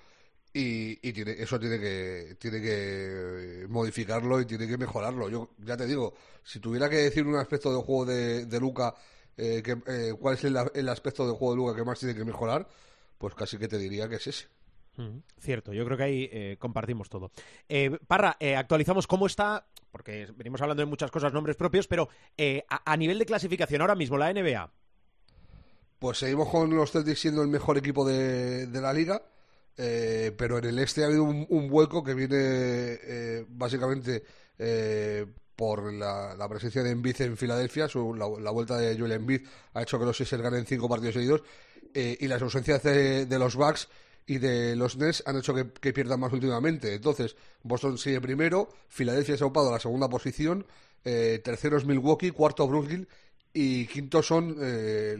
[0.59, 5.29] Y, y tiene, eso tiene que, tiene que modificarlo y tiene que mejorarlo.
[5.29, 8.95] Yo ya te digo, si tuviera que decir un aspecto del juego de, de Luca,
[9.37, 12.15] eh, que, eh, cuál es el, el, aspecto del juego de Luca que más tiene
[12.15, 12.67] que mejorar,
[13.19, 14.47] pues casi que te diría que es ese.
[14.97, 17.33] Mm, cierto, yo creo que ahí eh, compartimos todo.
[17.69, 22.09] Eh, Parra, eh, actualizamos cómo está, porque venimos hablando de muchas cosas, nombres propios, pero
[22.71, 24.73] a, a nivel de clasificación ahora mismo, la NBA.
[25.99, 29.23] Pues seguimos con los Celtics siendo el mejor equipo de, de la liga
[29.79, 34.23] eh, pero en el este ha habido un, un vuelco que viene eh, básicamente
[34.59, 39.43] eh, por la, presencia de Embiid en Filadelfia, su, la, la, vuelta de Joel Embiid
[39.75, 41.43] ha hecho que los Sixers ganen cinco partidos seguidos
[41.95, 43.89] eh, y las ausencias de, los Bucks
[44.27, 46.95] y de los Nets han hecho que, pierdan más últimamente.
[46.95, 50.67] Entonces, Boston sigue primero, Filadelfia se ha ocupado la segunda posición,
[51.03, 53.07] tercero es Milwaukee, cuarto Brooklyn
[53.53, 54.57] y quinto son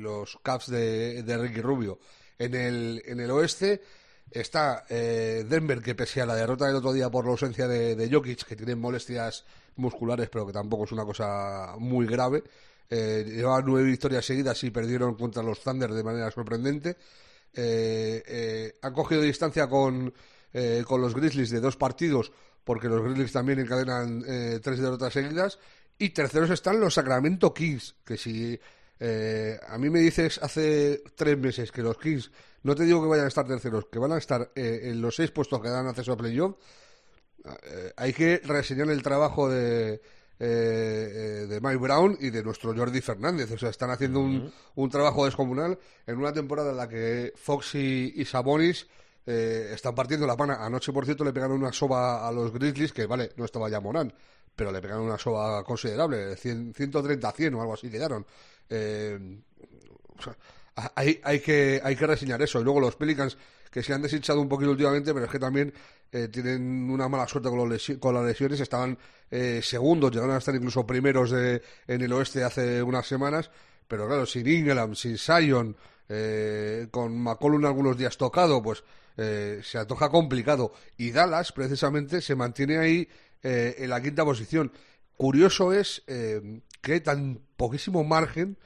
[0.03, 1.99] los Cavs de, de Ricky Rubio.
[2.39, 3.81] En el, en el oeste
[4.31, 8.09] Está eh, Denver, que pese a la derrota del otro día por la ausencia de,
[8.11, 9.45] Jokic, que tiene molestias
[9.77, 12.43] musculares, pero que tampoco es una cosa muy grave,
[12.91, 16.97] eh, llevaban nueve victorias seguidas y perdieron contra los Thunder de manera sorprendente.
[17.55, 20.13] Eh, eh han cogido distancia con,
[20.53, 22.33] eh, con los Grizzlies de dos partidos,
[22.65, 25.59] porque los Grizzlies también encadenan eh, tres derrotas seguidas.
[25.99, 28.59] Y terceros están los Sacramento Kings, que si
[28.99, 32.31] eh, a mí me dices hace tres meses que los Kings,
[32.67, 35.15] no te digo que vayan a estar terceros, que van a estar eh, en los
[35.15, 36.57] seis puestos que dan acceso a playoff,
[37.63, 40.01] eh, hay que reseñar el trabajo de,
[40.39, 43.51] eh, de Mike Brown y de nuestro Jordi Fernández.
[43.53, 44.53] O sea, están haciendo un, uh -huh.
[44.77, 48.87] un trabajo descomunal en una temporada en la que Fox y, y Sabonis
[49.27, 50.65] eh, están partiendo la pana.
[50.65, 53.81] Anoche, por cierto, le pegaron una soba a los Grizzlies, que vale, no estaba ya
[53.81, 54.13] Morán,
[54.55, 58.27] pero le pegaron una soba considerable, 100, 130-100 o algo así quedaron.
[58.69, 59.19] Eh,
[60.19, 60.37] o sea,
[60.95, 62.61] hay, hay, que, hay que reseñar eso.
[62.61, 63.37] Y luego los Pelicans,
[63.71, 65.73] que se han deshinchado un poquito últimamente, pero es que también
[66.13, 68.61] eh, tienen una mala suerte con, lesi con las lesiones.
[68.61, 68.97] Estaban
[69.31, 73.51] eh, segundos, llegaron a estar incluso primeros de, en el oeste hace unas semanas.
[73.89, 75.77] Pero claro, sin Ingram, sin Sion,
[76.09, 78.85] eh, con McCollum algunos días tocado, pues
[79.17, 80.73] eh, se antoja complicado.
[80.97, 83.09] Y Dallas, precisamente, se mantiene ahí
[83.43, 84.73] eh, en la quinta posición.
[85.17, 88.59] Curioso es que hay tan poquísimo margen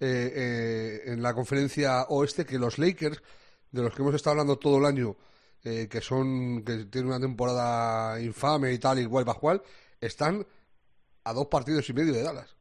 [0.00, 3.22] en la conferencia oeste que los Lakers,
[3.70, 5.16] de los que hemos estado hablando todo el año,
[5.62, 9.62] que son que tienen una temporada infame y tal, igual cual,
[10.00, 10.46] están
[11.24, 12.56] a dos partidos y medio de Dallas.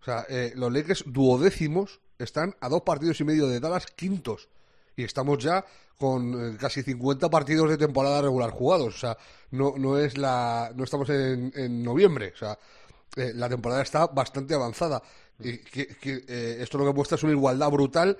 [0.00, 4.48] O sea, los Lakers duodécimos están a dos partidos y medio de Dallas quintos.
[4.96, 5.64] Y estamos ya
[5.98, 8.94] con eh, casi 50 partidos de temporada regular jugados.
[8.94, 9.16] O sea,
[9.50, 12.32] no, no, es la, no estamos en, en noviembre.
[12.34, 12.58] O sea,
[13.16, 15.02] eh, la temporada está bastante avanzada.
[15.40, 18.16] Y que, eh, esto lo que muestra es una igualdad brutal.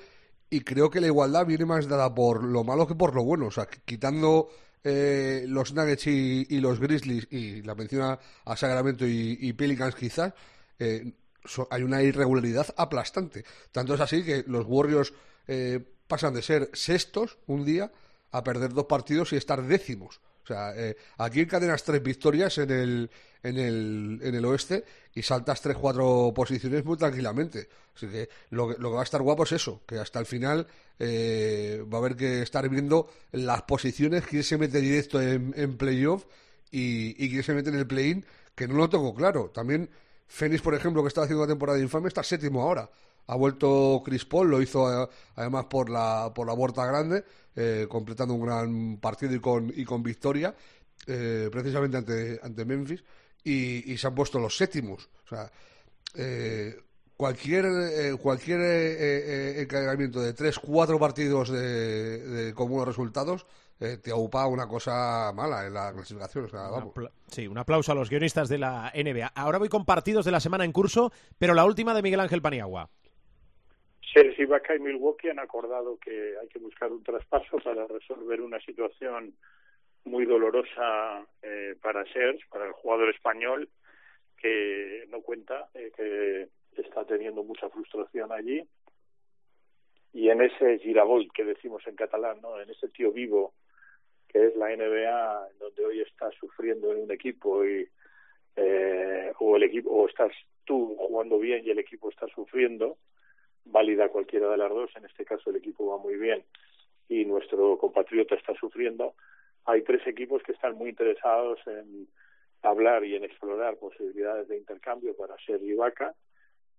[0.51, 3.47] Y creo que la igualdad viene más dada por lo malo que por lo bueno.
[3.47, 4.49] O sea, quitando
[4.85, 10.35] los Nuggets y, los Grizzlies y la mención a, Sacramento y, y Pelicans quizás,
[11.71, 13.45] hay una irregularidad aplastante.
[13.73, 15.12] Tanto es así que los Warriors
[15.47, 17.93] eh, pasan de ser sextos un día
[18.31, 20.21] a perder dos partidos y estar décimos.
[20.45, 23.11] O sea, eh, aquí encadenas tres victorias en el,
[23.42, 24.84] en el, en el oeste
[25.14, 27.68] y saltas tres, cuatro posiciones muy tranquilamente.
[27.97, 30.66] Así que lo, lo que va a estar guapo es eso, que hasta el final
[30.99, 36.24] eh, va a haber que estar viendo las posiciones, quién se mete directo en, playoff
[36.70, 38.24] y, quién se mete en el play-in,
[38.55, 39.51] que no lo tengo claro.
[39.51, 39.88] También
[40.26, 42.90] Fénix, por ejemplo, que estaba haciendo una temporada infame, está séptimo ahora.
[43.27, 47.25] Ha vuelto Chris Paul, lo hizo eh, además por la, por la Huerta Grande,
[47.57, 50.55] eh, completando un gran partido y con, y con victoria,
[51.07, 53.03] eh, precisamente ante, ante Memphis,
[53.43, 55.09] y, se han puesto los séptimos.
[55.25, 55.51] O sea,
[57.16, 58.61] cualquier cualquier
[59.61, 63.47] encadenamiento de tres, cuatro partidos de, de comunes resultados
[63.81, 66.49] eh, te aupa una cosa mala en la clasificación.
[67.29, 69.33] Sí, un aplauso a los guionistas de la NBA.
[69.35, 72.41] Ahora voy con partidos de la semana en curso, pero la última de Miguel Ángel
[72.41, 72.89] Paniagua.
[74.15, 78.61] Chelsea, Vaca y Milwaukee han acordado que hay que buscar un traspaso para resolver una
[78.61, 79.35] situación
[80.05, 83.69] muy dolorosa eh, para Serge, para el jugador español,
[84.37, 86.49] que no cuenta, eh, que
[86.81, 88.62] está teniendo mucha frustración allí.
[90.12, 92.61] Y en ese girabolt que decimos en catalán, ¿no?
[92.61, 93.55] en ese tío vivo
[94.29, 97.89] que es la NBA, donde hoy estás sufriendo en un equipo y
[98.55, 100.31] eh, o el equipo o estás
[100.65, 102.97] tú jugando bien y el equipo está sufriendo,
[103.65, 104.91] válida cualquiera de las dos.
[104.97, 106.45] En este caso el equipo va muy bien
[107.09, 109.15] y nuestro compatriota está sufriendo.
[109.67, 112.09] Hay tres equipos que están muy interesados en
[112.62, 116.15] hablar y en explorar posibilidades de intercambio para ser Vaca,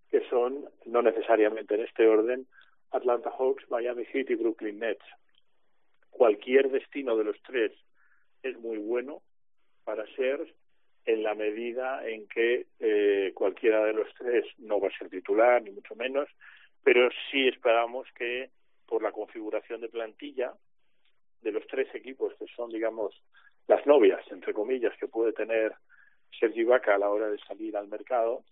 [0.09, 2.47] que son no necesariamente en este orden
[2.91, 5.05] Atlanta Hawks, Miami Heat y Brooklyn Nets
[6.15, 7.73] cualquier destino de los tres
[8.41, 9.21] es muy bueno
[9.83, 10.53] para ser
[11.05, 15.61] en la medida en que eh, cualquiera de los tres no va a ser titular,
[15.61, 16.27] ni mucho menos,
[16.85, 18.51] pero sí esperamos que
[18.85, 20.53] por la configuración de plantilla
[21.41, 23.19] de los tres equipos que son, digamos,
[23.67, 25.73] las novias, entre comillas, que puede tener
[26.39, 28.43] Sergi Vaca a la hora de salir al mercado,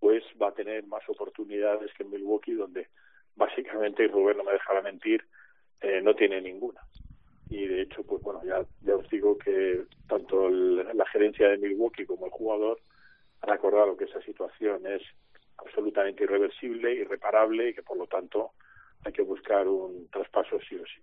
[0.00, 2.88] pues va a tener más oportunidades que en Milwaukee, donde
[3.36, 5.22] básicamente, y Rubén no me dejará mentir,
[5.82, 6.80] eh, no tiene ninguna.
[7.50, 12.06] Y de hecho, pues bueno, ya, ya os digo que tanto la gerencia de Milwaukee
[12.06, 12.80] como el jugador
[13.42, 15.02] han acordado que esa situación es
[15.64, 18.52] absolutamente irreversible, irreparable y que por lo tanto
[19.04, 21.02] hay que buscar un traspaso sí o sí.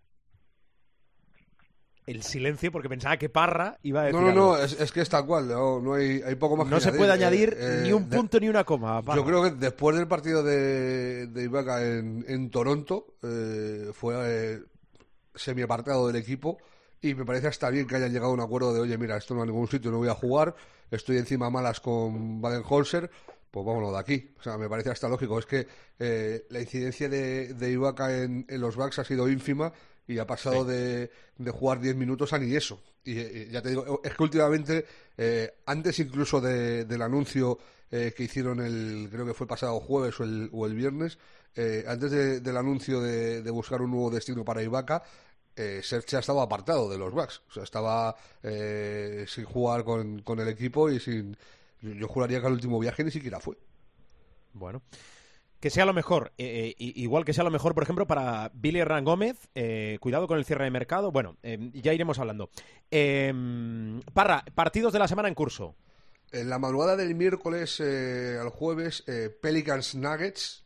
[2.08, 4.20] El silencio, porque pensaba que Parra iba a decir.
[4.20, 6.92] No, no, no, es, que es tal cual, no, hay, hay, poco más No se
[6.94, 9.02] puede añadir eh, ni un punto ni una coma.
[9.16, 14.60] Yo creo que después del partido de, de Ibaka en, en Toronto, eh, fue eh,
[15.36, 16.58] semi apartado del equipo
[17.02, 19.34] y me parece hasta bien que hayan llegado a un acuerdo de, oye, mira, esto
[19.34, 20.56] no a ningún sitio, no voy a jugar,
[20.90, 23.10] estoy encima malas con Baden-Holzer,
[23.52, 24.34] pues vámonos de aquí.
[24.40, 25.38] O sea, me parece hasta lógico.
[25.38, 25.68] Es que
[26.00, 29.72] eh, la incidencia de, de Ibaka en, los backs ha sido ínfima
[30.08, 32.82] y ha pasado de, de, jugar 10 minutos a ni eso.
[33.04, 34.86] Y, ya te digo, es que últimamente,
[35.18, 37.60] eh, antes incluso del anuncio
[37.92, 41.18] eh, que hicieron el, creo que fue pasado jueves o el, o el viernes,
[41.56, 45.04] eh, antes del anuncio de, buscar un nuevo destino para Ibaka,
[45.56, 47.42] eh, Serge estaba apartado de los Bucks.
[47.50, 51.36] O sea, estaba eh, sin jugar con, con, el equipo y sin.
[51.82, 53.58] Yo juraría que al último viaje ni siquiera fue.
[54.54, 54.82] Bueno.
[55.60, 59.06] Que sea lo mejor, eh, igual que sea lo mejor, por ejemplo, para Billy Hernán
[59.06, 59.48] Gómez,
[60.00, 62.50] cuidado con el cierre de mercado, bueno, ya iremos hablando.
[64.12, 65.76] Parra, partidos de la semana en curso.
[66.32, 69.04] En la madrugada del miércoles al jueves,
[69.40, 70.66] Pelicans Nuggets,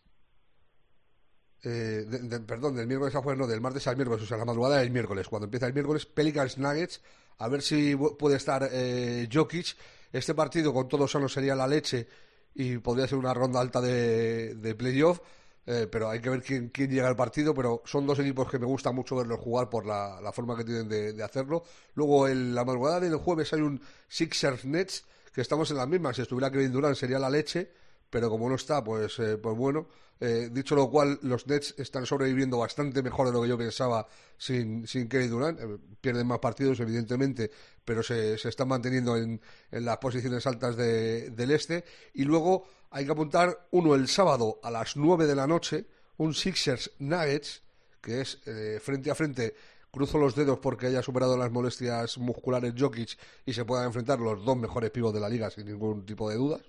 [1.66, 2.06] eh,
[2.46, 4.92] perdón, del miércoles a jueves, no, del martes al miércoles, o sea, la madrugada del
[4.92, 7.02] miércoles, cuando empieza el miércoles, Pelicans Nuggets,
[7.40, 9.76] a ver si puede estar eh, Jokic.
[10.16, 12.08] Este partido con todos sano sería la leche
[12.54, 15.20] y podría ser una ronda alta de, de playoff,
[15.66, 18.58] eh, pero hay que ver quién, quién llega al partido, pero son dos equipos que
[18.58, 21.64] me gusta mucho verlos jugar por la, la forma que tienen de, de hacerlo.
[21.96, 25.04] Luego, en la madrugada del jueves hay un Sixers Nets,
[25.34, 26.16] que estamos en las mismas.
[26.16, 27.74] Si estuviera Kevin Durant sería la leche,
[28.16, 29.90] pero como no está, pues, eh, pues bueno.
[30.22, 34.08] Eh, dicho lo cual, los Nets están sobreviviendo bastante mejor de lo que yo pensaba
[34.38, 35.60] sin, sin Kevin Durant.
[35.60, 37.52] Eh, pierden más partidos, evidentemente,
[37.84, 41.84] pero se, se están manteniendo en, en las posiciones altas de- del este.
[42.14, 45.86] Y luego hay que apuntar uno el sábado a las 9 de la noche,
[46.16, 47.64] un Sixers Nuggets,
[48.00, 48.40] que es
[48.82, 49.56] frente a frente.
[49.92, 54.46] Cruzo los dedos porque haya superado las molestias musculares Jokic y se puedan enfrentar los
[54.46, 56.62] dos mejores pibos de la liga sin ningún tipo de dudas,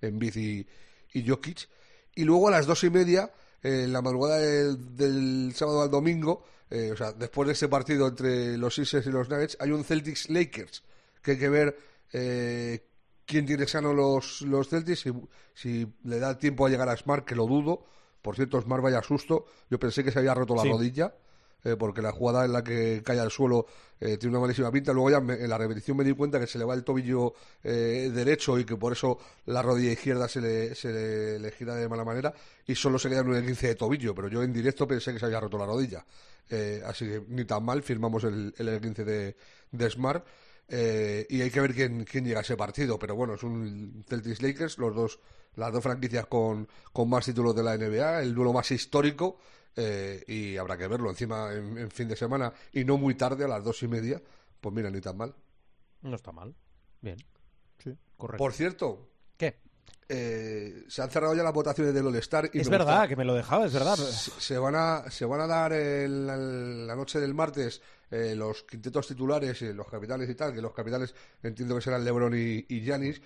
[0.00, 0.66] en y,
[1.14, 1.68] y Jokic.
[2.14, 3.30] Y luego a las dos y media,
[3.62, 7.68] eh, en la madrugada del, del sábado al domingo, eh, o sea, después de ese
[7.68, 10.82] partido entre los Sixers y los Nuggets, hay un Celtics Lakers,
[11.22, 11.78] que hay que ver
[12.12, 12.86] eh,
[13.26, 15.12] quién tiene sano los, los Celtics, si,
[15.54, 17.86] si le da tiempo a llegar a Smart, que lo dudo.
[18.22, 19.46] Por cierto, Smart vaya susto.
[19.70, 20.68] Yo pensé que se había roto la Sí.
[20.70, 21.14] rodilla,
[21.64, 23.66] eh, porque la jugada en la que cae al suelo
[24.00, 24.92] eh, tiene una malísima pinta.
[24.92, 27.34] Luego ya me- en la repetición me di cuenta que se le va el tobillo
[27.62, 31.88] eh, derecho y que por eso la rodilla izquierda se le, se le, gira de
[31.88, 32.32] mala manera
[32.66, 34.14] y solo se queda en un esguince de tobillo.
[34.14, 36.04] Pero yo en directo pensé que se había roto la rodilla.
[36.50, 39.36] Eh, así que ni tan mal, firmamos el, el esguince de,
[39.70, 40.24] de Smart.
[40.68, 42.98] Eh, y hay que ver quién, quién llega a ese partido.
[42.98, 45.20] Pero bueno, es un Celtics Lakers, los dos,
[45.56, 49.38] las dos franquicias con, con más títulos de la NBA, el duelo más histórico.
[49.76, 53.44] Eh, y habrá que verlo encima en, en fin de semana y no muy tarde
[53.44, 54.20] a las dos y media.
[54.60, 55.34] Pues mira, ni tan mal.
[56.02, 56.54] No está mal.
[57.00, 57.16] Bien.
[57.82, 58.38] Sí, correcto.
[58.38, 59.56] Por cierto, ¿Qué?
[60.08, 62.50] eh, se han cerrado ya las votaciones del All-Star.
[62.52, 63.96] y Es me verdad gusta- que me lo dejaba, es verdad.
[63.96, 68.62] se, se van a se van a dar en la, noche del martes eh, los
[68.64, 72.64] quintetos titulares y los capitales y tal que los capitales entiendo que serán LeBron y,
[72.68, 73.20] y Giannis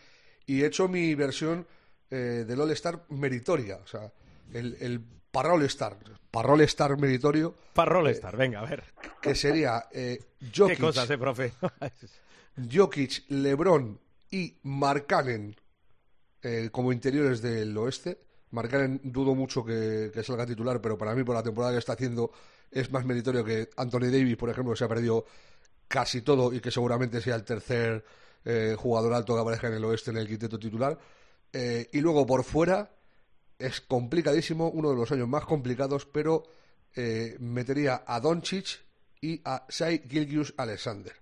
[0.47, 1.67] y he hecho mi versión
[2.11, 4.11] eh, del All Star meritoria o sea
[4.53, 5.97] el, el para All Star
[6.31, 8.85] para All Star meritorio Parrol estar, venga, a ver.
[9.23, 11.53] que sería eh, Qué Jokic, cosas, eh, profe.
[12.73, 14.01] Jokic, LeBron
[14.31, 15.55] y Markkanen
[16.43, 18.21] eh, como interiores del oeste.
[18.51, 21.93] Markkanen dudo mucho que, que salga titular, pero para mí por la temporada que está
[21.93, 22.33] haciendo
[22.71, 25.25] es más meritorio que Anthony Davis, por ejemplo, que se ha perdido
[25.87, 28.05] casi todo y que seguramente sea el tercer
[28.45, 30.99] eh, jugador alto que aparezca en el oeste en el quinteto titular.
[31.53, 32.91] Eh, y luego por fuera
[33.59, 36.45] es complicadísimo, uno de los años más complicados, pero
[36.95, 38.81] eh, metería a Doncic
[39.21, 41.15] y a Shai Gilgius Alexander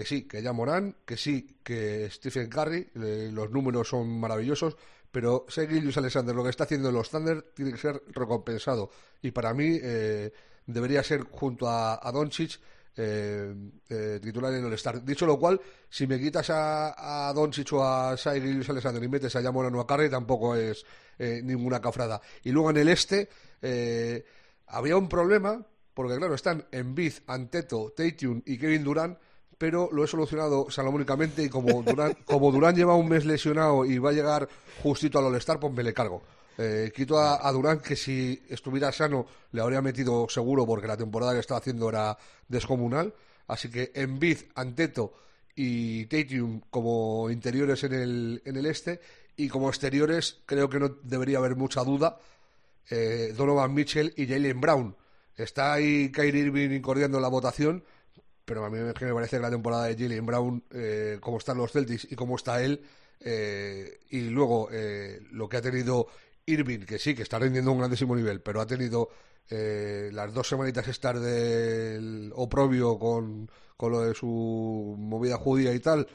[0.00, 4.76] que sí, que ya Morán, que sí, que Stephen Curry, los números son maravillosos,
[5.10, 8.90] pero Shai Gilgeous Alexander, lo que está haciendo en los Thunder tiene que ser recompensado.
[9.20, 10.32] Y para mí eh,
[10.64, 12.58] debería ser junto a, a Doncic
[12.96, 13.54] eh,
[13.88, 15.04] eh, titular en el Star.
[15.04, 19.08] Dicho lo cual, si me quitas a, a Doncic o a Shai Gilgeous Alexander y
[19.08, 20.84] metes a Jamoran o a Curry, tampoco es
[21.18, 22.20] eh, ninguna cafrada.
[22.44, 23.28] Y luego en el este
[23.60, 24.24] eh,
[24.68, 29.18] había un problema, porque claro, están Embiid, Anteto, Tatum y Kevin Durant,
[29.58, 33.98] pero lo he solucionado salomónicamente y como Durán, como Durán lleva un mes lesionado y
[33.98, 34.48] va a llegar
[34.82, 36.22] justito al All-Star, pues me le cargo.
[36.62, 40.96] Eh, quito a, a Durán que si estuviera sano le habría metido seguro porque la
[40.98, 43.14] temporada que estaba haciendo era descomunal.
[43.46, 45.14] Así que Embiid, Anteto
[45.56, 49.00] y Tatum como interiores en el, en el este
[49.36, 52.18] y como exteriores creo que no debería haber mucha duda
[52.90, 54.94] eh, Donovan Mitchell y Jalen Brown.
[55.34, 57.82] Está ahí Kyrie Irving incordiando la votación,
[58.44, 61.72] pero a mí me parece que la temporada de Jalen Brown, eh, como están los
[61.72, 62.84] Celtics y cómo está él,
[63.20, 64.68] eh, y luego
[65.30, 66.08] lo que ha tenido
[66.46, 69.10] Irving, que sí, que está rindiendo un grandísimo nivel, pero ha tenido
[69.48, 75.80] eh, las dos semanitas estar del oprobio con, con lo de su movida judía y
[75.80, 76.06] tal,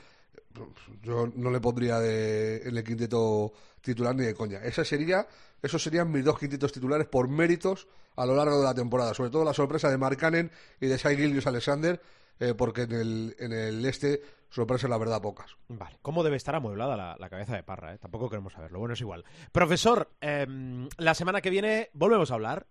[1.03, 4.59] yo no le pondría de, en el quinteto titular ni de coña.
[4.63, 5.28] Esa sería,
[5.61, 9.13] esos serían mis dos quintetos titulares por méritos a lo largo de la temporada.
[9.13, 10.49] Sobre todo la sorpresa de Mark Cannon
[10.80, 12.01] y de Shai Gilgeous Alexander,
[12.40, 14.20] eh, porque en el, en el este
[14.50, 15.56] sorpresas la verdad pocas.
[15.68, 17.94] Vale, ¿cómo debe estar amueblada la, la cabeza de Parra?
[17.94, 17.98] eh?
[17.98, 18.80] Tampoco queremos saberlo.
[18.80, 19.24] Bueno, es igual.
[19.52, 22.66] Profesor, em, la semana que viene volvemos a hablar.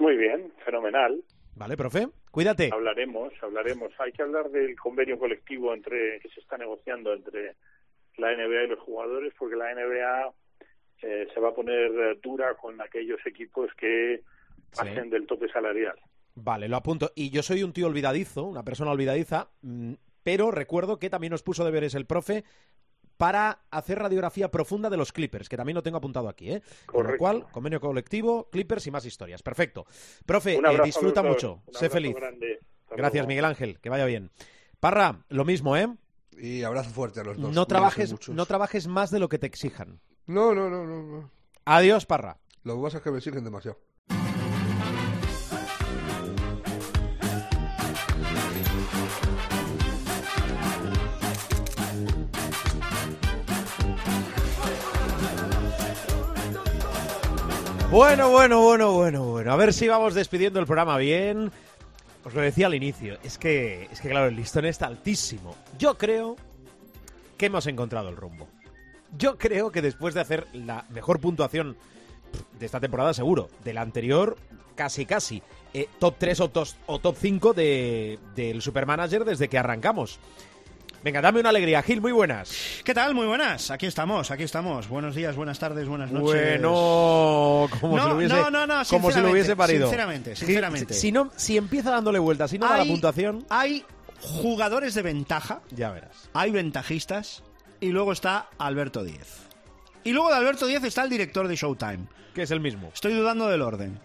[0.00, 1.22] Muy bien, fenomenal.
[1.56, 2.08] ¿Vale, profe?
[2.30, 2.70] Cuídate.
[2.72, 3.92] Hablaremos, hablaremos.
[3.98, 7.56] Hay que hablar del convenio colectivo entre que se está negociando entre
[8.16, 10.32] la NBA y los jugadores, porque la NBA
[11.02, 14.22] eh, se va a poner eh, dura con aquellos equipos que
[14.72, 14.78] Sí.
[14.84, 15.98] pasen del tope salarial.
[16.42, 17.12] Vale, lo apunto.
[17.14, 21.42] Y yo soy un tío olvidadizo, una persona olvidadiza, mm, pero recuerdo que también nos
[21.42, 22.44] puso deberes el profe
[23.16, 26.62] para hacer radiografía profunda de los Clippers, que también lo tengo apuntado aquí, ¿eh?
[26.86, 29.42] Con lo cual, convenio colectivo, Clippers y más historias.
[29.42, 29.84] Perfecto.
[30.24, 31.62] Profe, eh, disfruta mucho.
[31.70, 32.16] Sé feliz.
[32.88, 33.26] Gracias.
[33.26, 33.78] Miguel Ángel.
[33.80, 34.30] Que vaya bien.
[34.80, 35.94] Parra, lo mismo, ¿eh?
[36.38, 37.52] Y abrazo fuerte a los dos.
[37.52, 40.00] No trabajes, no trabajes más de lo que te exijan.
[40.26, 41.30] no, no, no, no, no.
[41.66, 42.38] Adiós, Parra.
[42.62, 43.78] Lo que pasa es que me exigen demasiado.
[57.90, 59.52] Bueno, bueno, bueno, bueno, bueno.
[59.52, 61.50] A ver si vamos despidiendo el programa bien.
[62.24, 65.56] Os lo decía al inicio, es que, es que claro, el listón está altísimo.
[65.76, 66.36] Yo creo
[67.36, 68.46] que hemos encontrado el rumbo.
[69.18, 71.76] Yo creo que después de hacer la mejor puntuación
[72.60, 74.36] de esta temporada, seguro, de la anterior,
[74.76, 75.42] casi casi,
[75.74, 76.52] eh, top 3 o,
[76.86, 80.20] o top 5 de, del Supermanager desde que arrancamos.
[81.02, 82.52] Venga, dame una alegría, Gil, muy buenas.
[82.84, 83.14] ¿Qué tal?
[83.14, 83.70] Muy buenas.
[83.70, 84.86] Aquí estamos, aquí estamos.
[84.86, 86.60] Buenos días, buenas tardes, buenas noches.
[86.60, 89.86] Bueno, como No, si lo hubiese, no, no, no, como si lo hubiese parido.
[89.86, 90.92] sinceramente, Gil, sinceramente.
[90.94, 93.82] Si, no, si empieza dándole vueltas, si no da la Hay- puntuación, Hay
[94.20, 96.28] jugadores de ventaja, ya verás.
[96.34, 97.42] hay ventajistas
[97.80, 99.38] y luego está Alberto Díez.
[100.04, 102.08] Y luego de Alberto Díez está el director de Showtime.
[102.34, 102.90] Que es el mismo.
[102.94, 103.98] Estoy dudando del orden.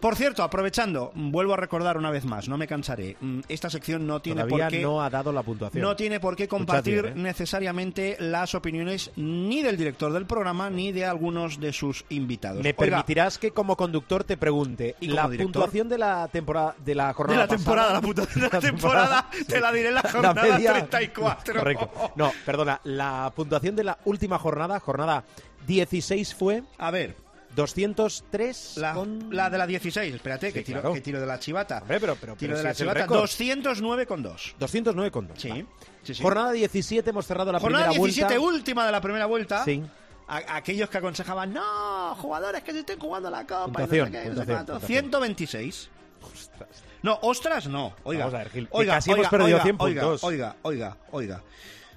[0.00, 3.16] Por cierto, aprovechando, vuelvo a recordar una vez más, no me cansaré.
[3.20, 5.82] mm, Esta sección no tiene Todavía por qué no ha dado la puntuación.
[5.82, 7.22] No tiene por qué compartir bien, ¿eh?
[7.22, 12.62] necesariamente las opiniones ni del director del programa ni de algunos de sus invitados.
[12.62, 15.52] Me Oiga, permitirás que como conductor te pregunte ¿Y la director?
[15.52, 18.26] puntuación de la temporada de la de jornada la temporada, la pasada?
[18.26, 21.54] puta de la, La temporada, te la diré en la jornada media- 34.
[21.54, 21.90] Correcto.
[22.16, 25.24] No, perdona, la puntuación de la última jornada, jornada
[25.66, 27.14] 16 fue A ver,
[27.56, 30.94] 203 la, con la de la 16, espérate, que, Sí, tiro, claro.
[30.94, 31.78] que tiro de la chivata.
[31.78, 33.20] Hombre, pero pero, tiro pero de si la chivata, récord.
[33.20, 34.54] 209 con 2.
[34.58, 35.38] 209 con 2.
[35.40, 35.66] Sí, vale.
[36.02, 36.22] sí, sí.
[36.22, 38.56] Jornada 17 hemos cerrado la Jornada primera 17, vuelta.
[38.56, 39.64] última de la primera vuelta.
[39.64, 39.82] Sí.
[40.28, 43.56] A- aquellos que aconsejaban, no, jugadores que se estén jugando la copa.
[43.56, 44.72] y no sé Puntuación, qué, no sé puntuación, cuánto".
[44.74, 45.00] puntuación.
[45.10, 45.90] 126.
[46.22, 46.68] Ostras.
[47.02, 47.94] No, ostras, no.
[48.04, 50.04] Oiga, Vamos a ver, Gil, que oiga, casi hemos oiga, perdido oiga, 100 oiga.
[50.22, 51.42] Oiga, oiga, oiga.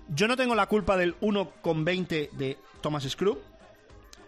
[0.08, 3.40] Yo no tengo la culpa del 1,20 de Thomas Scrub.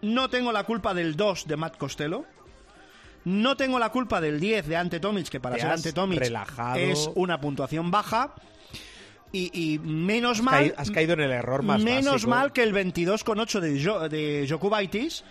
[0.06, 2.26] No tengo la culpa del 2 de Matt Costello.
[3.26, 6.20] No tengo la culpa del 10 de Ante Tomic, que para Te ser Ante Tomic
[6.20, 6.78] relajado.
[6.78, 8.34] es una puntuación baja.
[9.32, 10.76] Y, y menos Has mal.
[10.78, 12.30] has caído en el error más Menos básico.
[12.30, 15.24] mal que el 22,8 de, Jo- de Jokubaitis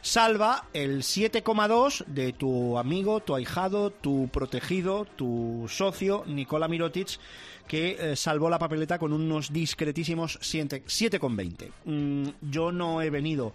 [0.00, 7.18] salva el 7,2 de tu amigo, tu ahijado, tu protegido, tu socio, Nicola Mirotic,
[7.68, 11.70] que eh, salvó la papeleta con unos discretísimos 7 7,20.
[11.84, 13.52] Mm, yo no he venido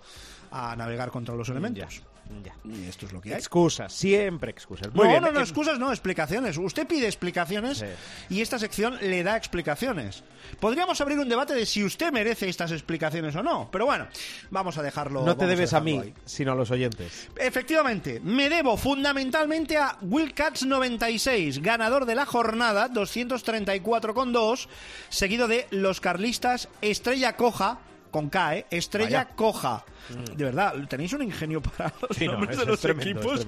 [0.51, 2.01] a navegar contra los elementos.
[2.43, 2.53] Ya.
[2.65, 3.35] Y esto es lo que hay.
[3.39, 4.93] Excusas, siempre excusas.
[4.93, 5.23] Muy no, bien.
[5.23, 6.57] no, no, Eh, excusas, no, explicaciones.
[6.57, 7.85] Usted pide explicaciones Sí.
[8.29, 10.25] y esta sección le da explicaciones.
[10.59, 14.07] Podríamos abrir un debate de si usted merece estas explicaciones o no, pero bueno,
[14.49, 15.23] vamos a dejarlo.
[15.23, 16.13] No te a debes a mí, ahí.
[16.25, 17.29] sino a los oyentes.
[17.37, 24.67] Efectivamente, me debo fundamentalmente a Wilcats96, ganador de la jornada, 234,2,
[25.07, 27.79] seguido de los carlistas Estrella Coja,
[28.11, 28.65] con K, ¿eh?
[28.69, 29.35] Estrella Vaya.
[29.35, 29.85] Coja.
[30.35, 33.45] De verdad, tenéis un ingenio para los Sí, nombres es- de los tremendo, equipos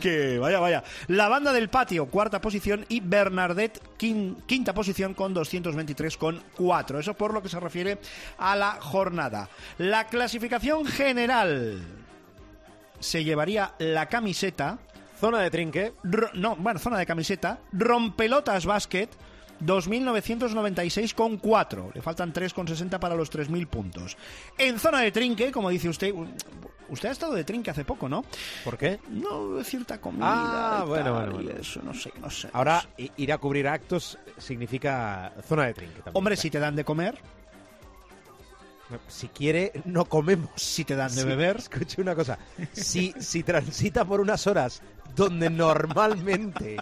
[0.00, 0.84] que, vaya, vaya.
[1.08, 6.98] La banda del patio, cuarta posición, y Bernardet, quin- quinta posición con 223,4.
[6.98, 7.98] Eso por lo que se refiere
[8.38, 9.48] a la jornada.
[9.78, 11.82] La clasificación general
[13.00, 14.78] se llevaría la camiseta.
[15.20, 15.92] Zona de trinque.
[16.02, 17.58] ro- no, bueno, zona de camiseta.
[17.72, 19.08] Rompelotas Basket.
[19.64, 21.92] 2.996,4.
[21.94, 24.16] Le faltan 3,60 para los 3.000 puntos.
[24.58, 26.12] En zona de trinque, como dice usted,
[26.88, 28.24] usted ha estado de trinque hace poco, ¿no?
[28.64, 28.98] ¿Por qué?
[29.08, 30.80] No, de cierta comida.
[30.80, 31.50] Ah, y bueno, tal, bueno.
[31.58, 32.48] Eso, no sé, no sé.
[32.48, 33.10] no Ahora, sé.
[33.16, 36.16] ir a cubrir actos significa zona de trinque también.
[36.16, 37.18] Hombre, si te dan de comer,
[39.08, 40.50] Si quiere, no comemos.
[40.56, 41.56] si te dan de beber.
[41.56, 42.38] Escuche una cosa.
[42.72, 44.82] Si, si transita por unas horas
[45.16, 46.76] donde normalmente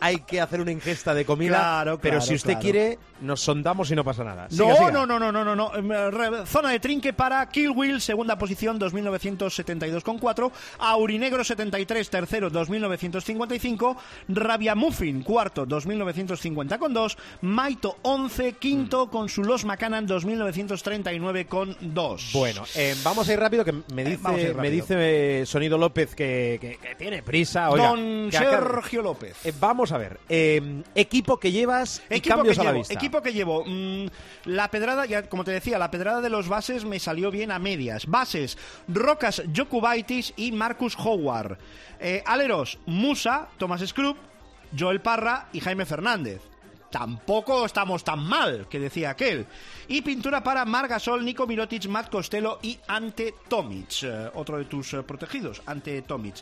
[0.00, 2.60] hay que hacer una ingesta de comida, Claro, pero si usted claro.
[2.62, 4.48] quiere, nos sondamos y no pasa nada.
[4.50, 4.90] Siga, No, siga.
[4.90, 5.74] no, no, no, no, no, no.
[5.74, 10.50] Eh, re- Zona de trinque para Kill Will, segunda posición, 2.972,4.
[10.78, 13.96] Aurinegro 73, tercero, 2.955.
[14.28, 17.16] Rabia Muffin, cuarto, 2.950,2.
[17.42, 22.32] Maito 11, quinto, con su Los Macanan, 2.939,2.
[22.32, 25.78] Bueno, eh, vamos a ir rápido, que me a dice, ir me dice eh, Sonido
[25.78, 27.70] López que, que- que tiene prisa.
[27.70, 29.36] Oiga, Don que Sergio López.
[29.44, 30.20] Eh, vamos a ver.
[30.28, 32.94] eh, equipo que llevas y Equipo que, cambios a la llevo, vista.
[33.08, 34.06] Equipo que llevo, mm,
[34.44, 37.58] la pedrada, ya como te decía, la pedrada de los bases me salió bien a
[37.58, 38.06] medias.
[38.06, 41.58] Bases, Rocas Jokubaitis y Marcus Howard.
[42.00, 44.16] Eh, aleros, Musa, Thomas Scrub,
[44.78, 46.42] Joel Parra y Jaime Fernández.
[46.90, 49.46] Tampoco estamos tan mal, que decía aquel.
[49.88, 54.02] Y pintura para Margasol, Nico Mirotic, Matt Costello y Ante Tomic.
[54.02, 56.36] eh, otro de tus eh, protegidos, Ante Tomic.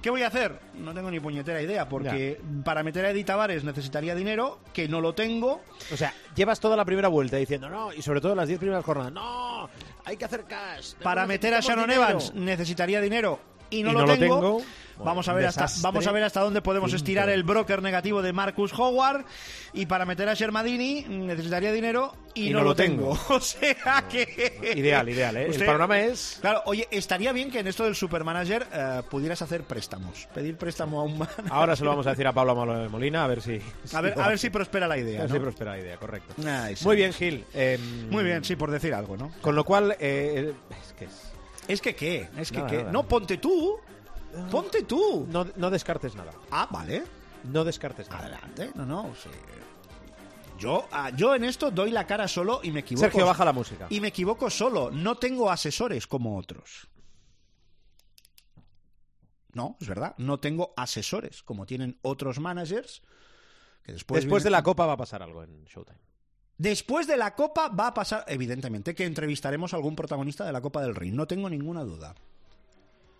[0.00, 0.58] ¿Qué voy a hacer?
[0.78, 5.00] No tengo ni puñetera idea, porque para meter a Edith Tavares necesitaría dinero, que no
[5.00, 5.62] lo tengo.
[5.92, 8.84] O sea, llevas toda la primera vuelta diciendo, no, y sobre todo las 10 primeras
[8.84, 9.68] jornadas, no,
[10.04, 10.94] hay que hacer cash.
[11.02, 11.92] Para meter a dinero".
[11.92, 13.38] Evans necesitaría dinero,
[13.72, 14.62] y no, Y lo, no lo tengo.
[15.04, 16.98] Vamos a, ver hasta, vamos a ver hasta dónde podemos pinto.
[16.98, 19.24] estirar el broker negativo de Marcus Howard.
[19.72, 23.18] Y para meter a Shermadini necesitaría dinero y, no, lo tengo.
[23.30, 24.72] o sea que.
[24.76, 25.46] Ideal, ideal, ¿eh?
[25.48, 26.38] Usted- El panorama es...
[26.40, 30.28] Claro, oye, estaría bien que en esto del supermanager eh, pudieras hacer préstamos.
[30.34, 31.46] Pedir préstamo a un manager.
[31.50, 33.58] Ahora se lo vamos a decir a Pablo Molo- Molina, a ver si...
[33.94, 35.20] A ver, a ver si prospera la idea.
[35.20, 35.36] A ver ¿no?
[35.36, 36.34] si prospera la idea, correcto.
[36.84, 37.44] Muy bien, Gil.
[37.54, 39.32] em, Muy bien, sí, por decir algo, ¿no?
[39.40, 41.31] Con lo cual, eh, es que es-
[41.68, 42.76] Es que qué, es que Nada, qué.
[42.78, 42.92] nada.
[42.92, 43.78] No, ponte tú.
[44.50, 45.26] Ponte tú.
[45.30, 46.32] no, no descartes nada.
[46.50, 47.04] Ah, vale.
[47.44, 48.26] No descartes nada.
[48.26, 48.70] Adelante.
[48.74, 49.14] No, no.
[49.14, 49.28] sí.
[50.58, 53.04] Yo, ah, yo en esto doy la cara solo y me equivoco.
[53.04, 53.86] Sergio, baja la música.
[53.90, 54.90] Y me equivoco solo.
[54.90, 56.88] No tengo asesores como otros.
[59.54, 60.14] No, es verdad.
[60.18, 63.02] No tengo asesores como tienen otros managers.
[63.82, 65.98] Que después Después de la Copa va a pasar algo en Showtime.
[66.58, 70.60] Después de la Copa va a pasar, evidentemente, que entrevistaremos a algún protagonista de la
[70.60, 71.10] Copa del Rey.
[71.10, 72.14] No tengo ninguna duda.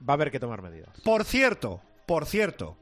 [0.08, 1.00] Va a haber que tomar medidas.
[1.04, 2.76] Por cierto, por cierto,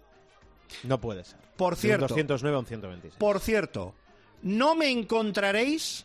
[0.84, 1.38] No puede ser.
[1.56, 2.06] Por cierto.
[2.08, 3.14] 209 a un 126.
[3.18, 3.94] Por cierto,
[4.42, 6.04] no me encontraréis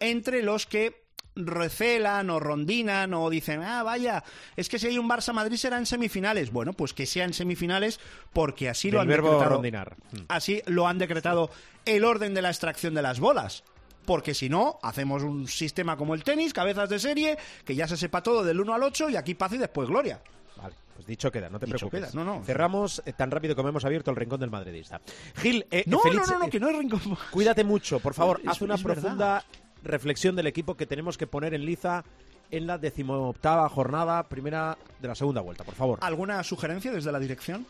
[0.00, 1.02] entre los que
[1.36, 4.22] recelan o rondinan o dicen, ah, vaya,
[4.56, 6.52] es que si hay un Barça-Madrid será en semifinales.
[6.52, 7.98] Bueno, pues que sea en semifinales
[8.32, 9.54] porque así lo han verbo decretado.
[9.56, 9.96] rondinar.
[10.28, 11.50] Así lo han decretado
[11.86, 13.64] el orden de la extracción de las bolas.
[14.06, 17.96] Porque si no, hacemos un sistema como el tenis, cabezas de serie, que ya se
[17.96, 20.20] sepa todo del 1 al 8 y aquí paz y después gloria.
[20.56, 22.12] Vale, pues dicho queda, no te Dicho preocupes.
[22.12, 22.44] queda, no, no.
[22.44, 25.00] Cerramos eh, tan rápido como hemos abierto el rincón del madridista.
[25.36, 27.00] Gil, eh, No, no, no, no, eh, que no es rincón.
[27.30, 28.40] cuídate mucho, por favor.
[28.42, 28.92] Es- haz una verdad.
[28.94, 29.44] profunda
[29.82, 32.04] reflexión del equipo que tenemos que poner en liza
[32.50, 35.98] en la decimoctava jornada primera de la segunda vuelta, por favor.
[36.02, 37.66] ¿Alguna sugerencia desde la dirección?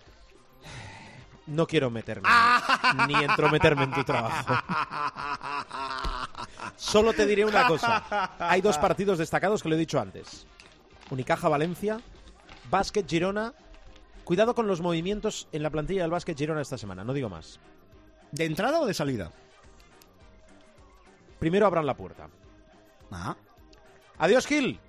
[1.47, 2.29] No quiero meterme
[3.07, 4.55] ni entrometerme en tu trabajo.
[6.77, 8.31] Solo te diré una cosa.
[8.39, 10.47] Hay dos partidos destacados que lo he dicho antes.
[11.11, 12.01] Unicaja Valencia,
[12.71, 13.53] Básquet Girona.
[14.25, 17.61] Cuidado con los movimientos en la plantilla del Básquet Girona esta semana, no digo más.
[18.33, 19.31] ¿De entrada o de salida?
[21.39, 22.29] Primero abran la puerta.
[23.11, 23.37] Ah.
[24.19, 24.81] Adiós, Gil.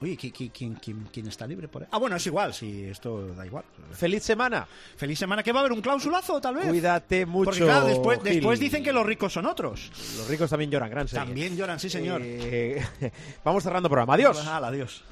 [0.00, 1.88] Oye, ¿qui- qui- ¿quién, quién, quién está libre por ahí?
[1.92, 3.64] Ah, bueno, es igual, si esto da igual.
[3.92, 4.66] Feliz semana.
[4.96, 6.66] Feliz semana, que va a haber un clausulazo, tal vez.
[6.66, 7.44] Cuídate mucho.
[7.46, 8.34] Porque claro, después, Gil.
[8.34, 9.90] después dicen que los ricos son otros.
[10.16, 11.24] Los ricos también lloran, gran serie.
[11.24, 12.20] También lloran, sí, señor.
[12.24, 12.84] Eh,
[13.44, 14.14] vamos cerrando programa.
[14.14, 14.46] Adiós.
[14.46, 15.04] Adiós.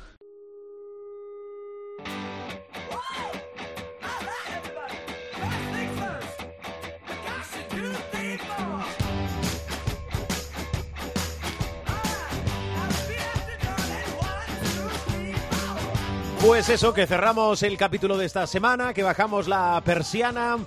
[16.43, 20.59] Pues eso, que cerramos el capítulo de esta semana, que bajamos la persiana.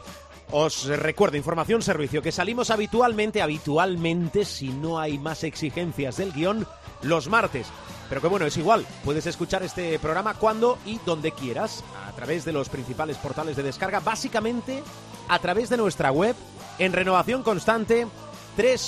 [0.51, 6.65] Os recuerdo, información, servicio, que salimos habitualmente, habitualmente, si no hay más exigencias del guion,
[7.01, 7.67] los martes.
[8.07, 12.45] Pero que bueno, es igual, puedes escuchar este programa cuando y donde quieras, a través
[12.45, 14.81] de los principales portales de descarga, básicamente
[15.27, 16.37] a través de nuestra web,
[16.79, 18.07] en renovación constante,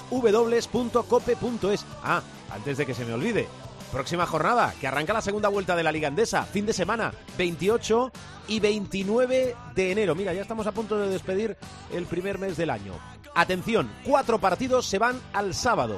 [0.09, 1.85] www.cope.es.
[2.01, 3.49] Ah, antes de que se me olvide,
[3.91, 8.11] próxima jornada, que arranca la segunda vuelta de la Liga Andesa, fin de semana, 28
[8.47, 10.15] y 29 de enero.
[10.15, 11.57] Mira, ya estamos a punto de despedir
[11.91, 12.93] el primer mes del año.
[13.35, 15.97] Atención, cuatro partidos se van al sábado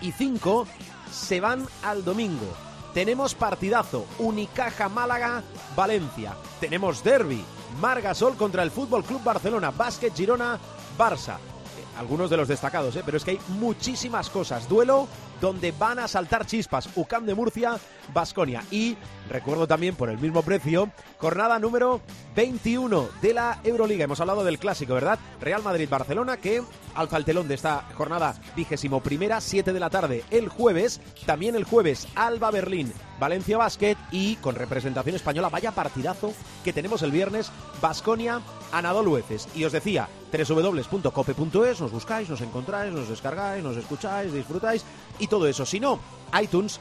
[0.00, 0.66] y cinco
[1.10, 2.46] se van al domingo.
[2.94, 5.42] Tenemos partidazo, Unicaja Málaga,
[5.76, 6.34] Valencia.
[6.60, 7.44] Tenemos derby,
[7.80, 10.58] Margasol contra el Fútbol Club Barcelona, Básquet Girona,
[10.98, 11.34] Barça.
[11.36, 13.02] Eh, Algunos de los destacados, ¿eh?
[13.04, 14.68] pero es que hay muchísimas cosas.
[14.68, 15.06] Duelo
[15.40, 16.88] donde van a saltar chispas.
[16.96, 17.78] UCAM de Murcia,
[18.12, 18.62] Basconia.
[18.70, 18.96] Y
[19.28, 22.00] recuerdo también por el mismo precio, jornada número
[22.34, 24.04] 21 de la Euroliga.
[24.04, 25.18] Hemos hablado del clásico, ¿verdad?
[25.40, 26.62] Real Madrid-Barcelona, que
[26.94, 31.00] alza el telón de esta jornada vigésimo primera, 7 de la tarde el jueves.
[31.26, 36.32] También el jueves, Alba Berlín, Valencia Basket y con representación española, vaya partidazo
[36.64, 38.40] que tenemos el viernes, Basconia,
[38.72, 39.48] Anadolu Efes.
[39.54, 44.84] Y os decía, www.cope.es, nos buscáis, nos encontráis, nos descargáis, nos escucháis, disfrutáis
[45.18, 45.64] y todo eso.
[45.66, 45.98] Si no,
[46.40, 46.80] iTunes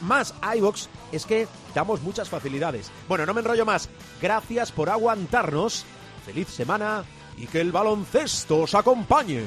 [0.00, 2.90] más iBox es que damos muchas facilidades.
[3.08, 3.88] Bueno, no me enrollo más.
[4.20, 5.84] Gracias por aguantarnos.
[6.24, 7.04] Feliz semana
[7.36, 9.42] y que el baloncesto os acompañe.